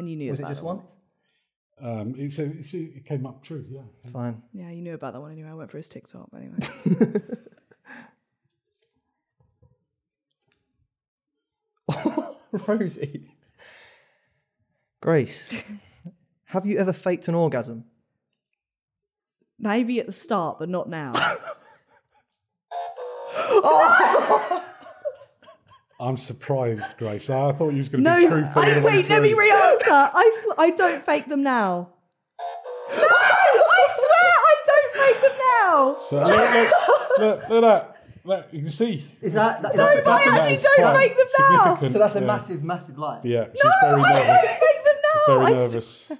[0.00, 0.90] And you knew Was it about just once?
[1.82, 3.80] Um, it's, a, it's a, it came up true, yeah.
[4.12, 4.42] Fine.
[4.52, 5.48] Yeah, you knew about that one anyway.
[5.50, 6.58] I went for his TikTok anyway.
[12.66, 13.30] Rosie.
[15.00, 15.62] Grace,
[16.46, 17.84] have you ever faked an orgasm?
[19.58, 21.12] Maybe at the start, but not now.
[26.00, 27.28] I'm surprised, Grace.
[27.28, 28.62] I thought you was going to no, be truthful.
[28.62, 29.40] all the I, way wait, let me through.
[29.40, 29.90] re-answer.
[29.90, 31.90] I sw- I don't fake them now.
[32.90, 35.96] No, I swear I don't fake them now.
[36.00, 37.96] So look, look, look, look at that.
[38.24, 39.06] Look, you can see.
[39.20, 41.78] Is that, that No, that's, but I that's, actually is don't fake them now.
[41.90, 42.26] so that's a yeah.
[42.26, 43.20] massive, massive lie.
[43.24, 44.26] Yeah, she's very I nervous.
[44.26, 45.38] don't fake them now.
[45.38, 46.12] Very nervous.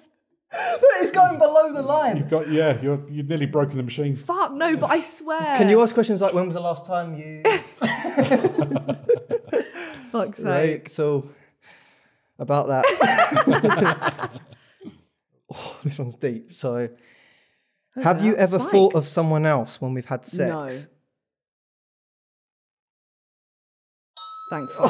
[0.52, 2.16] But it's going below the line.
[2.16, 2.76] You've got yeah.
[2.82, 4.16] You're you've nearly broken the machine.
[4.16, 5.56] Fuck no, but I swear.
[5.56, 7.44] Can you ask questions like when was the last time you
[10.12, 10.82] Fuck's sake.
[10.82, 11.30] Right, so
[12.38, 14.40] about that.
[15.54, 16.54] oh, this one's deep.
[16.54, 16.88] So
[18.02, 18.70] have you ever spiked.
[18.70, 20.50] thought of someone else when we've had sex?
[20.50, 20.68] No.
[24.50, 24.88] Thank fuck.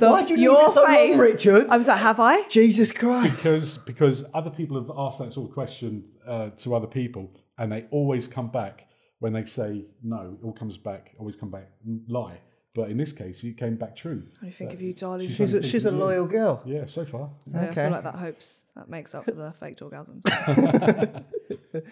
[0.00, 1.16] Why'd you leave your it so face.
[1.16, 1.68] long, Richard?
[1.70, 2.42] I was like, have I?
[2.48, 3.36] Jesus Christ.
[3.36, 7.70] because because other people have asked that sort of question uh, to other people, and
[7.70, 8.88] they always come back
[9.20, 10.36] when they say no.
[10.40, 11.70] It all comes back, always come back
[12.08, 12.40] lie.
[12.74, 14.22] But in this case, it came back true.
[14.42, 15.28] I think of you, darling.
[15.30, 16.62] She's a, she's a loyal girl.
[16.64, 17.28] Yeah, so far.
[17.52, 20.22] Yeah, I feel like that hopes that makes up for the faked orgasms.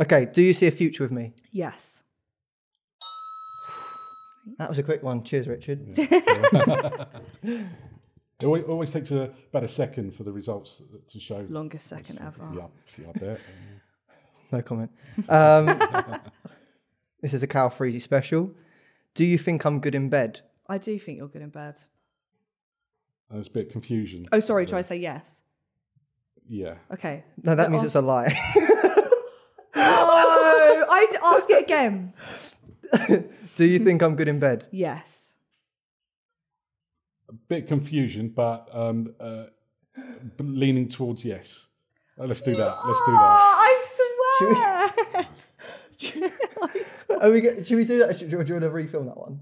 [0.00, 1.32] Okay, do you see a future with me?
[1.52, 2.02] yes.
[4.58, 5.22] That was a quick one.
[5.22, 5.80] Cheers, Richard.
[7.44, 11.46] It always, always takes a, about a second for the results to show.
[11.48, 12.48] Longest second ever.
[12.52, 12.66] Yeah,
[13.00, 13.40] yeah, I bet.
[14.50, 14.90] No comment.
[15.28, 15.66] Um,
[17.22, 18.50] this is a Cal Freezy special.
[19.14, 20.40] Do you think I'm good in bed?
[20.68, 21.78] I do think you're good in bed.
[23.30, 24.26] There's a bit of confusion.
[24.32, 24.66] Oh, sorry.
[24.66, 25.42] Try to say yes.
[26.48, 26.74] Yeah.
[26.92, 27.24] Okay.
[27.42, 28.34] No, that But means ask- it's a lie.
[29.74, 32.12] Oh, I'd ask it again.
[33.56, 34.66] do you think I'm good in bed?
[34.70, 35.34] Yes.
[37.28, 39.44] A bit confusion, but um, uh,
[39.96, 41.66] b- leaning towards yes.
[42.20, 42.64] Uh, let's do that.
[42.86, 43.32] Let's do that.
[43.32, 45.06] Oh, I swear.
[46.62, 47.22] I swear.
[47.22, 48.18] Are we get, should we do that?
[48.18, 49.40] Should, do you want to refilm that one?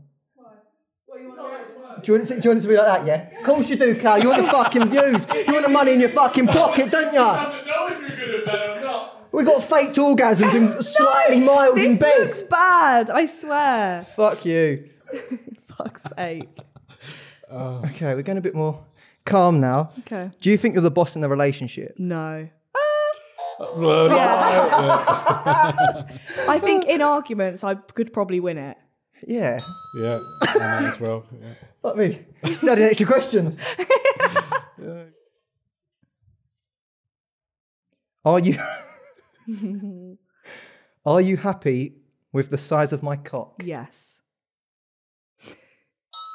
[2.02, 3.38] Do you, want it to, do you want it to be like that, yeah?
[3.38, 4.18] Of course you do, Cal.
[4.18, 5.26] You want the fucking views.
[5.46, 7.18] You want the money in your fucking pocket, don't you?
[7.18, 7.52] know
[7.88, 9.12] if you're good at that.
[9.32, 12.18] We got faked orgasms and slightly mild in This bed.
[12.20, 13.11] looks bad.
[13.11, 14.06] I swear.
[14.16, 14.88] Fuck you.
[15.76, 16.48] Fuck's sake.
[17.50, 18.82] Okay, we're getting a bit more
[19.24, 19.90] calm now.
[20.00, 20.30] Okay.
[20.40, 21.96] Do you think you're the boss in the relationship?
[21.98, 22.48] No.
[23.61, 24.08] Well,
[26.48, 28.78] I think in arguments I could probably win it.
[29.26, 29.61] Yeah.
[29.94, 31.26] yeah, I know as well.
[31.38, 31.52] Yeah.
[31.82, 32.24] Fuck me.
[32.42, 33.58] Is that any extra questions?
[38.24, 38.56] Are you
[41.04, 41.96] Are you happy
[42.32, 43.62] with the size of my cock?
[43.62, 44.20] Yes.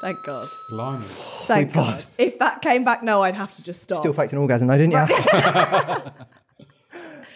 [0.01, 0.47] Thank God.
[0.69, 1.05] Blimey.
[1.45, 1.93] Thank God.
[1.93, 2.15] passed.
[2.19, 3.99] If that came back no, I'd have to just stop.
[3.99, 5.07] Still faked an orgasm though, didn't you?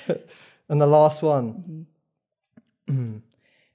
[0.69, 1.85] and the last one.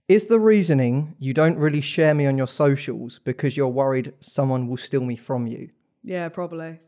[0.08, 4.68] Is the reasoning you don't really share me on your socials because you're worried someone
[4.68, 5.70] will steal me from you?
[6.02, 6.78] yeah, probably.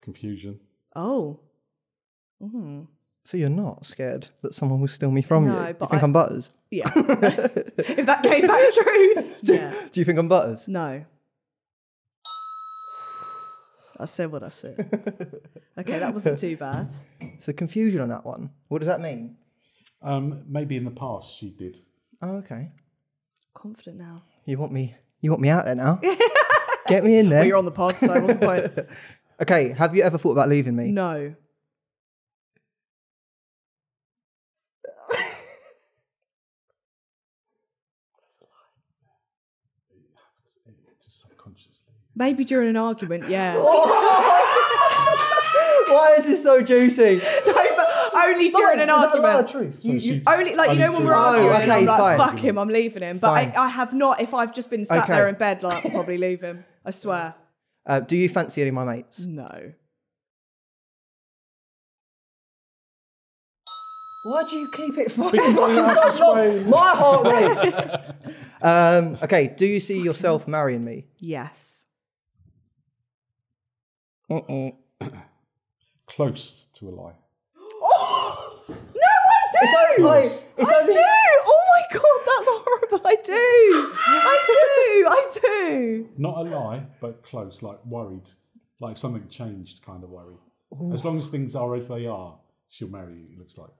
[0.00, 0.58] Confusion.
[0.96, 1.40] Oh.
[2.42, 2.86] Mm.
[3.24, 5.68] So you're not scared that someone will steal me from No, you?
[5.68, 6.50] You but think I- I'm Butters?
[6.70, 6.90] Yeah.
[6.96, 9.14] if that came back true.
[9.42, 9.72] yeah.
[9.92, 10.66] Do you think I'm Butters?
[10.66, 11.04] No.
[14.02, 15.40] I said what I said.
[15.78, 16.86] Okay, that wasn't too bad.
[17.38, 18.50] So confusion on that one.
[18.68, 19.36] What does that mean?
[20.02, 21.80] Um, maybe in the past she did.
[22.20, 22.70] Oh, okay.
[23.54, 24.22] Confident now.
[24.44, 24.94] You want me?
[25.22, 25.98] You want me out there now?
[26.88, 27.38] Get me in there.
[27.38, 28.88] Well, you're on the pod, so what's the point?
[29.42, 29.70] okay.
[29.72, 30.92] Have you ever thought about leaving me?
[30.92, 31.34] No.
[41.04, 41.94] Just subconsciously.
[42.22, 43.56] Maybe during an argument, yeah.
[45.92, 47.16] Why is this so juicy?
[47.46, 49.44] no, but only during an Is that a lie argument.
[49.44, 49.84] of truth?
[49.84, 52.16] You- you- Only like you know when we're Oh, arguing, okay, I'm like, fine.
[52.18, 53.18] fuck him, I'm leaving him.
[53.18, 53.56] But I, Fine.
[53.56, 54.20] I have not.
[54.20, 55.12] If I've just been sat Okay.
[55.14, 56.64] there in bed, like I'll probably leave him.
[56.84, 57.34] I swear.
[57.86, 59.26] uh, do you fancy any of my mates?
[59.26, 59.72] No.
[64.24, 66.38] Why do you keep it fucking Because I have to fucking so long?
[66.38, 66.70] explain.
[66.70, 68.34] My heart rate.
[68.62, 69.48] um, okay.
[69.48, 71.06] Do you see yourself marrying me?
[71.18, 71.81] Yes.
[76.06, 77.12] Close to a lie.
[77.58, 78.78] Oh no, I
[79.52, 79.58] do.
[79.62, 80.94] It's only like it's I only.
[80.94, 81.00] do.
[81.44, 83.00] Oh my god, that's horrible.
[83.06, 83.92] I do.
[84.06, 85.08] I do.
[85.08, 86.08] I do.
[86.18, 88.30] Not a lie, but close, like worried.
[88.80, 90.36] Like something changed kind of worry.
[90.92, 92.34] As long as things are as they are,
[92.68, 93.26] she'll marry you.
[93.32, 93.70] It looks like.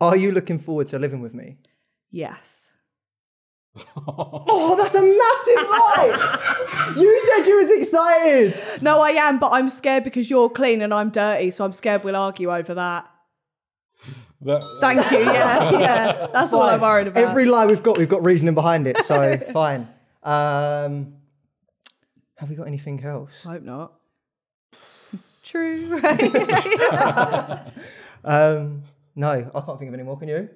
[0.00, 1.56] Are you looking forward to living with me?
[2.10, 2.72] Yes.
[4.08, 6.94] Oh, that's a massive lie!
[6.96, 8.82] you said you was excited.
[8.82, 12.04] No, I am, but I'm scared because you're clean and I'm dirty, so I'm scared
[12.04, 13.10] we'll argue over that.
[14.42, 15.18] That, Thank you.
[15.18, 16.26] Yeah, yeah.
[16.32, 17.22] That's all I'm worried about.
[17.24, 18.98] Every lie we've got, we've got reasoning behind it.
[19.04, 19.88] So fine.
[20.22, 21.14] Um,
[22.36, 23.44] have we got anything else?
[23.46, 23.92] I hope not.
[25.42, 25.98] True.
[25.98, 27.72] Right?
[28.26, 28.82] Um,
[29.14, 30.18] no, I can't think of any more.
[30.18, 30.48] Can you?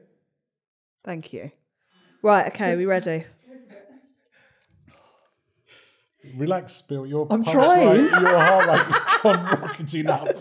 [1.04, 1.52] Thank you.
[2.22, 2.46] Right.
[2.48, 2.76] Okay.
[2.76, 3.24] We ready?
[6.36, 7.06] Relax, Bill.
[7.06, 7.88] Your I'm pulse trying.
[7.88, 10.28] rate- your heart rate has gone rocketing up.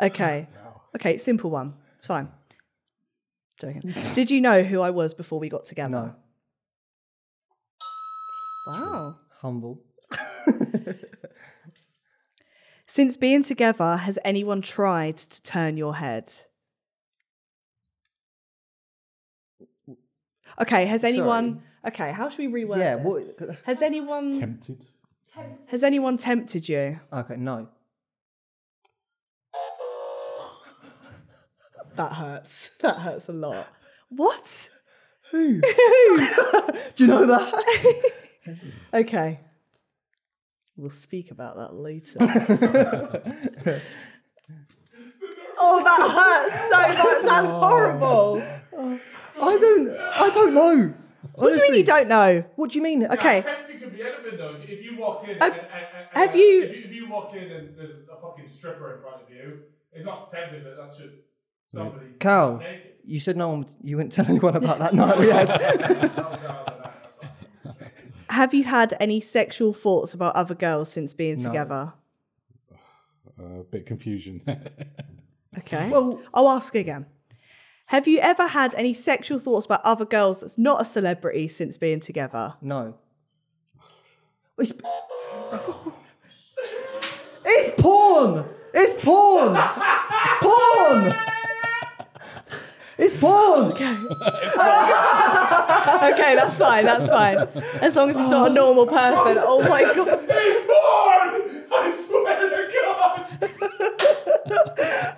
[0.00, 0.48] Okay.
[0.96, 1.18] Okay.
[1.18, 1.74] Simple one.
[1.94, 2.28] It's fine.
[3.60, 3.94] Joking.
[4.14, 5.88] Did you know who I was before we got together?
[5.88, 6.14] No.
[8.66, 9.16] Wow.
[9.40, 9.80] Humble.
[12.86, 16.32] Since being together, has anyone tried to turn your head?
[20.60, 22.96] Okay, has anyone Okay, how should we reword yeah.
[22.96, 23.04] this?
[23.04, 23.58] What?
[23.64, 24.86] Has anyone Tempted.
[25.68, 27.00] has anyone tempted you?
[27.12, 27.36] Okay.
[27.36, 27.68] No.
[31.96, 32.70] That hurts.
[32.80, 33.68] That hurts a lot.
[34.08, 34.70] What?
[35.30, 35.60] Who?
[35.60, 35.70] Do
[36.96, 38.12] you know that?
[38.92, 39.40] Okay.
[40.76, 42.16] We'll speak about that later.
[45.56, 47.22] oh, that hurts so much.
[47.24, 47.60] That's oh.
[47.60, 48.42] horrible.
[49.40, 50.03] I don't.
[50.24, 50.94] I don't know.
[51.34, 52.44] What do you mean you don't know?
[52.56, 53.06] What do you mean?
[53.06, 53.40] Okay.
[53.42, 54.56] Tempting could be anything though.
[54.62, 56.82] If you walk in, Uh, and, and, and, have and you- If, you?
[56.84, 59.60] if you walk in and there's a fucking stripper in front of you,
[59.92, 61.14] it's not tempting, but that's just
[61.68, 62.06] somebody.
[62.20, 62.92] Cal, naked.
[63.04, 63.58] you said no one.
[63.60, 65.48] would- You wouldn't tell anyone about that night we had.
[65.48, 67.18] That was out of that, that's
[67.66, 67.76] all.
[68.30, 71.44] Have you had any sexual thoughts about other girls since being No.
[71.48, 71.92] together?
[73.38, 74.40] A bit confusion.
[75.56, 75.88] Okay.
[75.88, 77.06] Well- I'll ask again.
[77.86, 81.76] Have you ever had any sexual thoughts about other girls that's not a celebrity since
[81.76, 82.54] being together?
[82.62, 82.94] No.
[84.58, 84.72] It's,
[87.44, 88.44] it's porn.
[88.72, 89.54] It's porn.
[90.40, 91.14] porn.
[92.96, 93.72] It's porn.
[93.72, 93.84] Okay,
[96.14, 96.84] okay, that's fine.
[96.86, 97.36] That's fine.
[97.82, 99.36] As long as it's not a normal person.
[99.38, 100.24] Oh my god.
[100.28, 101.64] It's born!
[101.72, 103.26] I swear to God!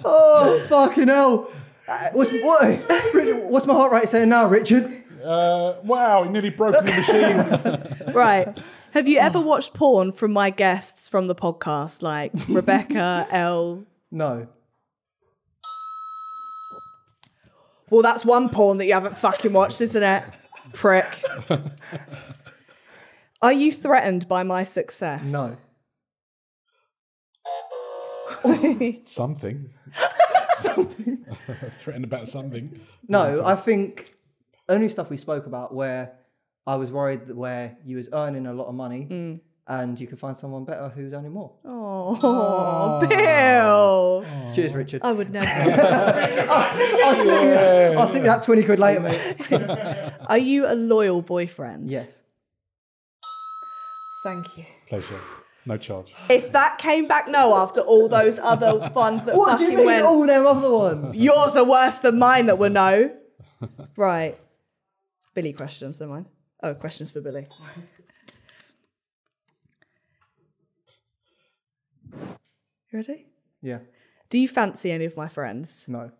[0.04, 1.48] Oh fucking hell.
[1.88, 5.04] Uh, What's what, Richard, what's my heart rate saying now, Richard?
[5.24, 8.12] uh, wow, he nearly broke the machine.
[8.14, 8.56] Right.
[8.92, 13.84] Have you ever watched porn from my guests from the podcast, like Rebecca, Elle?
[14.10, 14.48] No.
[17.90, 20.22] Well, that's one porn that you haven't fucking watched, isn't it?
[20.72, 21.04] Prick.
[23.42, 25.30] Are you threatened by my success?
[25.30, 25.56] No.
[29.04, 29.68] something.
[30.56, 31.26] Something.
[31.80, 32.80] Threatened about something.
[33.08, 34.14] No, I think
[34.68, 36.12] only stuff we spoke about where
[36.66, 39.34] I was worried that where you was earning a lot of money hmm.
[39.68, 41.52] and you could find someone better who's earning more.
[41.64, 43.06] Oh, oh.
[43.06, 44.24] Bill.
[44.26, 44.52] Oh.
[44.54, 45.02] Cheers, Richard.
[45.04, 45.46] I would never.
[46.50, 50.12] I'll, slip you, I'll slip you that 20 quid later, mate.
[50.28, 51.90] Are you a loyal boyfriend?
[51.90, 52.22] yes.
[54.24, 54.64] Thank you.
[54.88, 55.20] Pleasure.
[55.66, 56.14] No charge.
[56.30, 59.86] If that came back no after all those other ones that What do you mean,
[59.86, 61.16] went, all them other ones?
[61.16, 63.10] yours are worse than mine that were no.
[63.96, 64.38] right.
[65.34, 66.26] Billy questions, never mind.
[66.62, 67.46] Oh, questions for Billy.
[72.92, 73.26] You ready?
[73.62, 73.80] Yeah.
[74.30, 75.84] Do you fancy any of my friends?
[75.88, 76.12] No.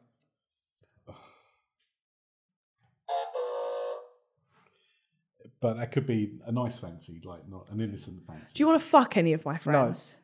[5.61, 8.52] But that could be a nice fancy, like not an innocent fancy.
[8.54, 10.18] Do you want to fuck any of my friends?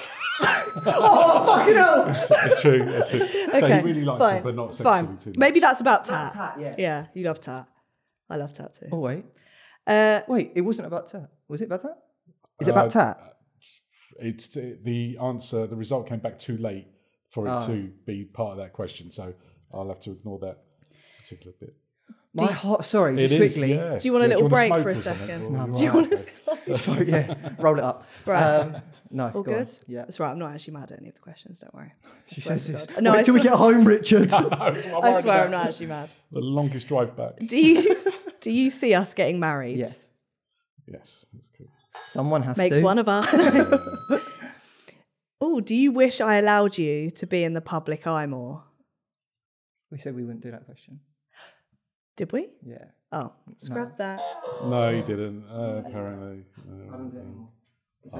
[0.00, 0.04] No.
[0.84, 2.06] Oh, fucking hell!
[2.08, 2.84] It's true.
[2.84, 3.18] That's true.
[3.18, 3.26] So
[3.58, 5.16] Okay, he really likes fine, it, but not sexually fine.
[5.18, 5.36] too much.
[5.36, 6.32] Maybe that's about tat.
[6.32, 6.74] tat, yeah.
[6.78, 7.66] Yeah, you love tat.
[8.30, 8.86] I love tat too.
[8.90, 9.24] Oh, wait.
[9.86, 11.28] Uh, Wait, it wasn't about tat.
[11.48, 11.98] Was it about tat?
[12.60, 13.18] Is it about uh, tat?
[13.22, 13.28] Uh,
[14.20, 15.66] it's the, the answer.
[15.66, 16.86] The result came back too late
[17.30, 17.66] for it Oh.
[17.66, 19.10] to be part of that question.
[19.12, 19.34] So
[19.74, 20.62] I'll have to ignore that
[21.22, 21.74] particular bit.
[22.34, 23.52] My heart, sorry, It just is.
[23.52, 23.74] quickly.
[23.74, 23.98] yeah.
[23.98, 25.42] Do you want a Yeah, little break smoke for a second?
[25.54, 26.74] Or- No, do you want to okay.
[26.76, 27.06] smoke?
[27.08, 28.06] Yeah, roll it up.
[28.24, 28.42] Right.
[28.42, 28.76] Um,
[29.10, 29.58] no, All go on.
[29.58, 29.68] good?
[29.86, 30.00] Yeah.
[30.02, 30.30] That's right.
[30.30, 31.58] I'm not actually mad at any of the questions.
[31.58, 31.92] Don't worry.
[32.06, 32.86] I She says this.
[32.86, 33.02] God.
[33.02, 34.30] No, Wait I till we get home, Richard.
[34.32, 35.44] No, it's I'm I worried swear about.
[35.44, 36.14] I'm not actually mad.
[36.30, 37.32] The longest drive back.
[37.44, 37.96] Do you
[38.40, 39.78] do you see us getting married?
[39.78, 40.08] yes.
[40.86, 41.26] Yes,
[41.58, 41.68] cool.
[41.94, 42.62] Someone has to.
[42.62, 42.82] Makes to.
[42.82, 43.28] one of us.
[45.40, 48.64] oh, do you wish I allowed you to be in the public eye more?
[49.90, 51.00] We said we wouldn't do that question.
[52.16, 52.48] Did we?
[52.66, 52.84] Yeah.
[53.10, 54.20] Oh, scrap that.
[54.64, 55.44] No, you didn't.
[55.50, 56.44] Uh, apparently.
[58.12, 58.18] Uh,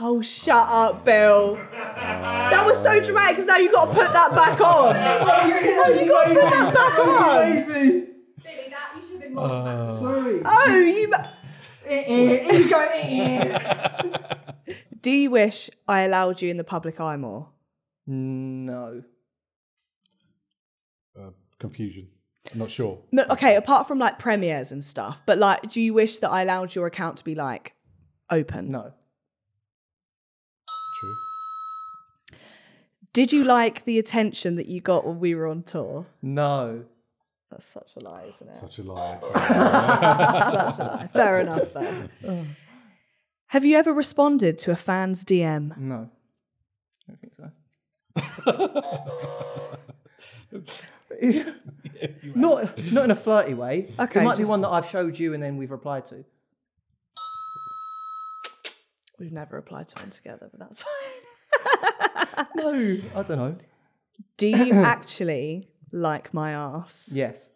[0.00, 1.54] Oh, shut up, Bill.
[1.56, 4.96] That was so dramatic because now you've got to put that back on.
[5.78, 7.66] Oh, you've got to put that back on.
[7.66, 8.06] Baby.
[8.42, 9.98] Billy, that you should have been more uh.
[10.00, 10.42] Sorry.
[10.44, 11.08] Oh, you.
[11.08, 11.18] ma-
[11.86, 14.14] eh, eh, eh, He's going.
[15.02, 17.50] Do you wish I allowed you in the public eye more?
[18.06, 19.02] No.
[21.18, 22.08] Uh, confusion.
[22.52, 22.98] I'm not sure.
[23.12, 26.42] No, okay, apart from like premieres and stuff, but like, do you wish that I
[26.42, 27.74] allowed your account to be like
[28.30, 28.70] open?
[28.70, 28.92] No.
[31.00, 32.38] True.
[33.12, 36.06] Did you like the attention that you got when we were on tour?
[36.22, 36.84] No.
[37.50, 38.60] That's such a lie, isn't it?
[38.60, 39.18] Such a lie.
[39.34, 41.08] such a lie.
[41.12, 42.10] Fair enough, then.
[43.48, 45.76] Have you ever responded to a fan's DM?
[45.78, 46.10] No.
[47.08, 47.50] I don't think so.
[52.34, 53.94] not not in a flirty way.
[53.98, 56.24] Okay, It might be just- one that I've showed you and then we've replied to.
[59.18, 60.82] We've never replied to one together, but that's
[62.34, 62.46] fine.
[62.56, 62.70] No,
[63.14, 63.56] I don't know.
[64.36, 67.10] Do you actually like my ass?
[67.12, 67.50] Yes.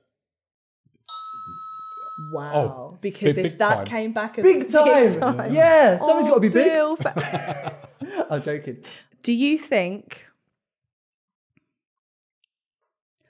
[2.32, 2.52] Wow.
[2.54, 3.86] Oh, because big- if big that time.
[3.86, 5.52] came back as Big time.
[5.52, 6.68] Yeah, something's Oh, got to be big.
[6.70, 7.76] Oh, Bill, fa-
[8.30, 8.82] I'm joking.
[9.22, 10.24] Do you think?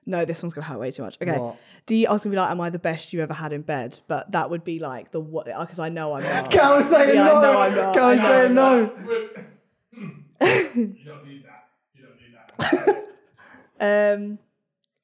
[0.07, 1.19] No, this one's gonna hurt way too much.
[1.23, 1.39] Okay.
[1.39, 1.57] What?
[1.87, 2.09] Do you?
[2.09, 4.33] I was gonna be like, "Am I the best you ever had in bed?" But
[4.33, 5.47] that would be like the what?
[5.47, 6.51] Because I know I'm not.
[6.51, 7.41] Can't say Yeah, I no.
[7.43, 7.95] know I'm not.
[7.95, 8.93] Can't I know say I'm no.
[10.41, 11.69] You don't need that.
[11.95, 12.35] You don't need
[12.89, 13.07] that.
[14.19, 14.39] Um.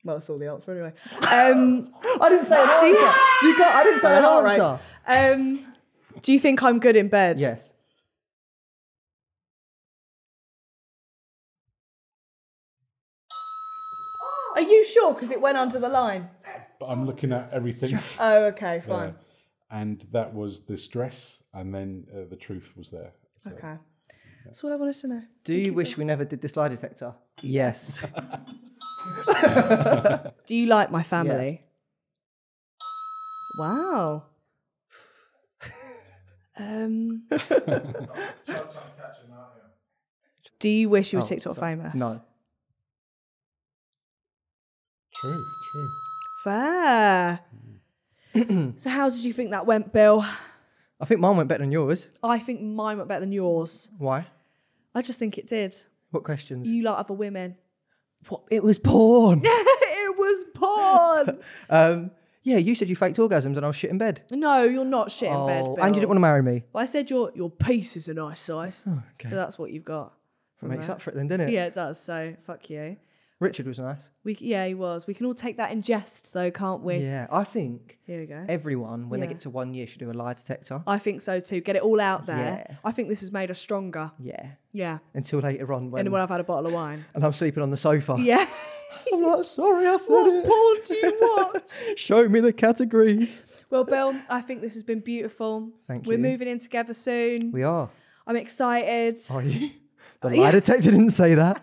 [0.04, 0.92] Well, that's all the answer anyway.
[1.30, 1.92] Um.
[2.20, 2.86] I didn't say an answer.
[2.86, 3.12] Do you-
[3.50, 3.74] You got.
[3.76, 4.60] I didn't say an All right.
[4.60, 4.80] answer.
[5.34, 5.72] Um.
[6.22, 7.38] Do you think I'm good in bed?
[7.40, 7.74] Yes.
[15.06, 15.14] Are you sure?
[15.14, 16.28] Because it went under the line.
[16.78, 17.98] But I'm looking at everything.
[18.18, 18.94] Oh, okay, Yeah.
[18.94, 19.14] fine.
[19.70, 23.12] And that was the stress, and then uh, the truth was there.
[23.38, 23.74] So, Okay.
[24.44, 25.22] That's what I wanted to know.
[25.42, 27.14] Do you wish we never did this lie detector?
[27.42, 27.98] Yes.
[30.46, 31.62] Do you like my family?
[33.58, 34.22] Wow.
[36.56, 37.24] um.
[40.60, 41.74] Do you wish you were Oh, TikTok sorry.
[41.76, 41.94] famous?
[41.96, 42.20] No.
[45.20, 45.90] True, true.
[46.42, 47.40] Fair.
[48.76, 50.24] so, how did you think that went, Bill?
[51.00, 52.08] I think mine went better than yours.
[52.22, 53.90] I think mine went better than yours.
[53.98, 54.26] Why?
[54.94, 55.74] I just think it did.
[56.10, 56.68] What questions?
[56.68, 57.56] You like other women.
[58.28, 58.42] What?
[58.50, 59.42] It was porn.
[59.44, 61.38] it was porn.
[61.70, 62.10] um,
[62.42, 64.22] yeah, you said you faked orgasms and I was shit in bed.
[64.30, 65.62] no, you're not shit in bed.
[65.66, 65.84] Oh, Bill.
[65.84, 66.64] and you didn't want to marry me.
[66.72, 68.84] Well, I said your your piece is a nice size.
[68.86, 69.30] Okay.
[69.30, 70.14] So that's what you've got.
[70.62, 70.94] It makes that.
[70.94, 71.52] up for it then, didn't it?
[71.52, 72.00] Yeah, it does.
[72.00, 72.96] So fuck you.
[73.38, 74.10] Richard was nice.
[74.24, 75.06] We yeah, he was.
[75.06, 76.96] We can all take that in jest though, can't we?
[76.98, 78.44] Yeah, I think Here we go.
[78.48, 80.82] everyone, when they get to one year, should do a lie detector.
[80.86, 81.60] I think so too.
[81.60, 82.64] Get it all out there.
[82.68, 82.76] Yeah.
[82.82, 84.10] I think this has made us stronger.
[84.18, 84.52] Yeah.
[84.72, 84.98] Yeah.
[85.12, 87.04] Until later on when, And when I've had a bottle of wine.
[87.14, 88.16] and I'm sleeping on the sofa.
[88.20, 88.46] Yeah.
[89.12, 90.44] I'm like, sorry, I said what it.
[90.44, 91.98] porn do you watch?
[91.98, 93.64] Show me the categories.
[93.70, 95.70] well, Bill, I think this has been beautiful.
[95.86, 96.10] Thank you.
[96.10, 97.52] We're moving in together soon.
[97.52, 97.88] We are.
[98.26, 99.18] I'm excited.
[99.30, 99.70] Are you?
[100.22, 101.62] The lie detector didn't say that.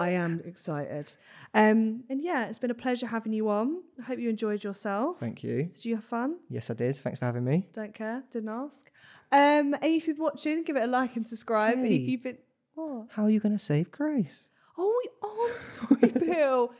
[0.00, 1.14] I am excited.
[1.54, 3.82] Um, and yeah, it's been a pleasure having you on.
[4.00, 5.18] I hope you enjoyed yourself.
[5.20, 5.64] Thank you.
[5.64, 6.36] Did you have fun?
[6.48, 6.96] Yes, I did.
[6.96, 7.68] Thanks for having me.
[7.72, 8.24] Don't care.
[8.30, 8.90] Didn't ask.
[9.30, 11.78] Um, and if you've been watching, give it a like and subscribe.
[11.78, 12.38] And if you've been
[12.74, 13.08] what?
[13.10, 14.48] How are you going to save Grace?
[14.78, 16.72] Oh, oh, I'm sorry, Bill.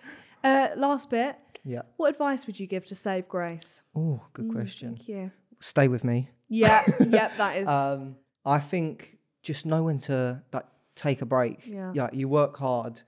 [0.43, 1.37] Uh, last bit.
[1.65, 1.83] Yeah.
[1.97, 3.83] What advice would you give to save Grace?
[3.95, 4.97] Oh, good question.
[4.97, 5.31] Thank you.
[5.61, 6.31] Stay with me.
[6.49, 7.69] Yeah, yep, that is.
[7.69, 11.67] Um, I think just know when to like take a break.
[11.67, 11.93] Yeah.
[11.95, 12.09] Yeah.
[12.13, 13.03] You work hard,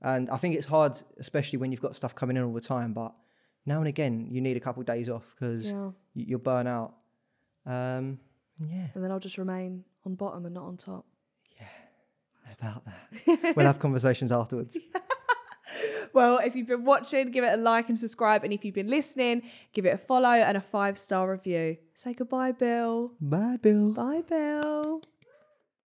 [0.00, 2.92] and I think it's hard, especially when you've got stuff coming in all the time.
[2.92, 3.14] But
[3.66, 5.90] now and again, you need a couple of days off because Yeah.
[6.14, 6.94] you'll burn out.
[7.66, 8.18] Um,
[8.60, 11.06] yeah, and then I'll just remain on bottom and not on top.
[11.60, 11.66] Yeah,
[12.42, 13.54] that's about that.
[13.56, 14.78] we'll have conversations afterwards.
[16.14, 18.44] Well, if you've been watching, give it a like and subscribe.
[18.44, 21.78] And if you've been listening, give it a follow and a five star review.
[21.94, 23.12] Say goodbye, Bill.
[23.18, 23.94] Bye, Bill.
[23.94, 25.00] Bye, Bill.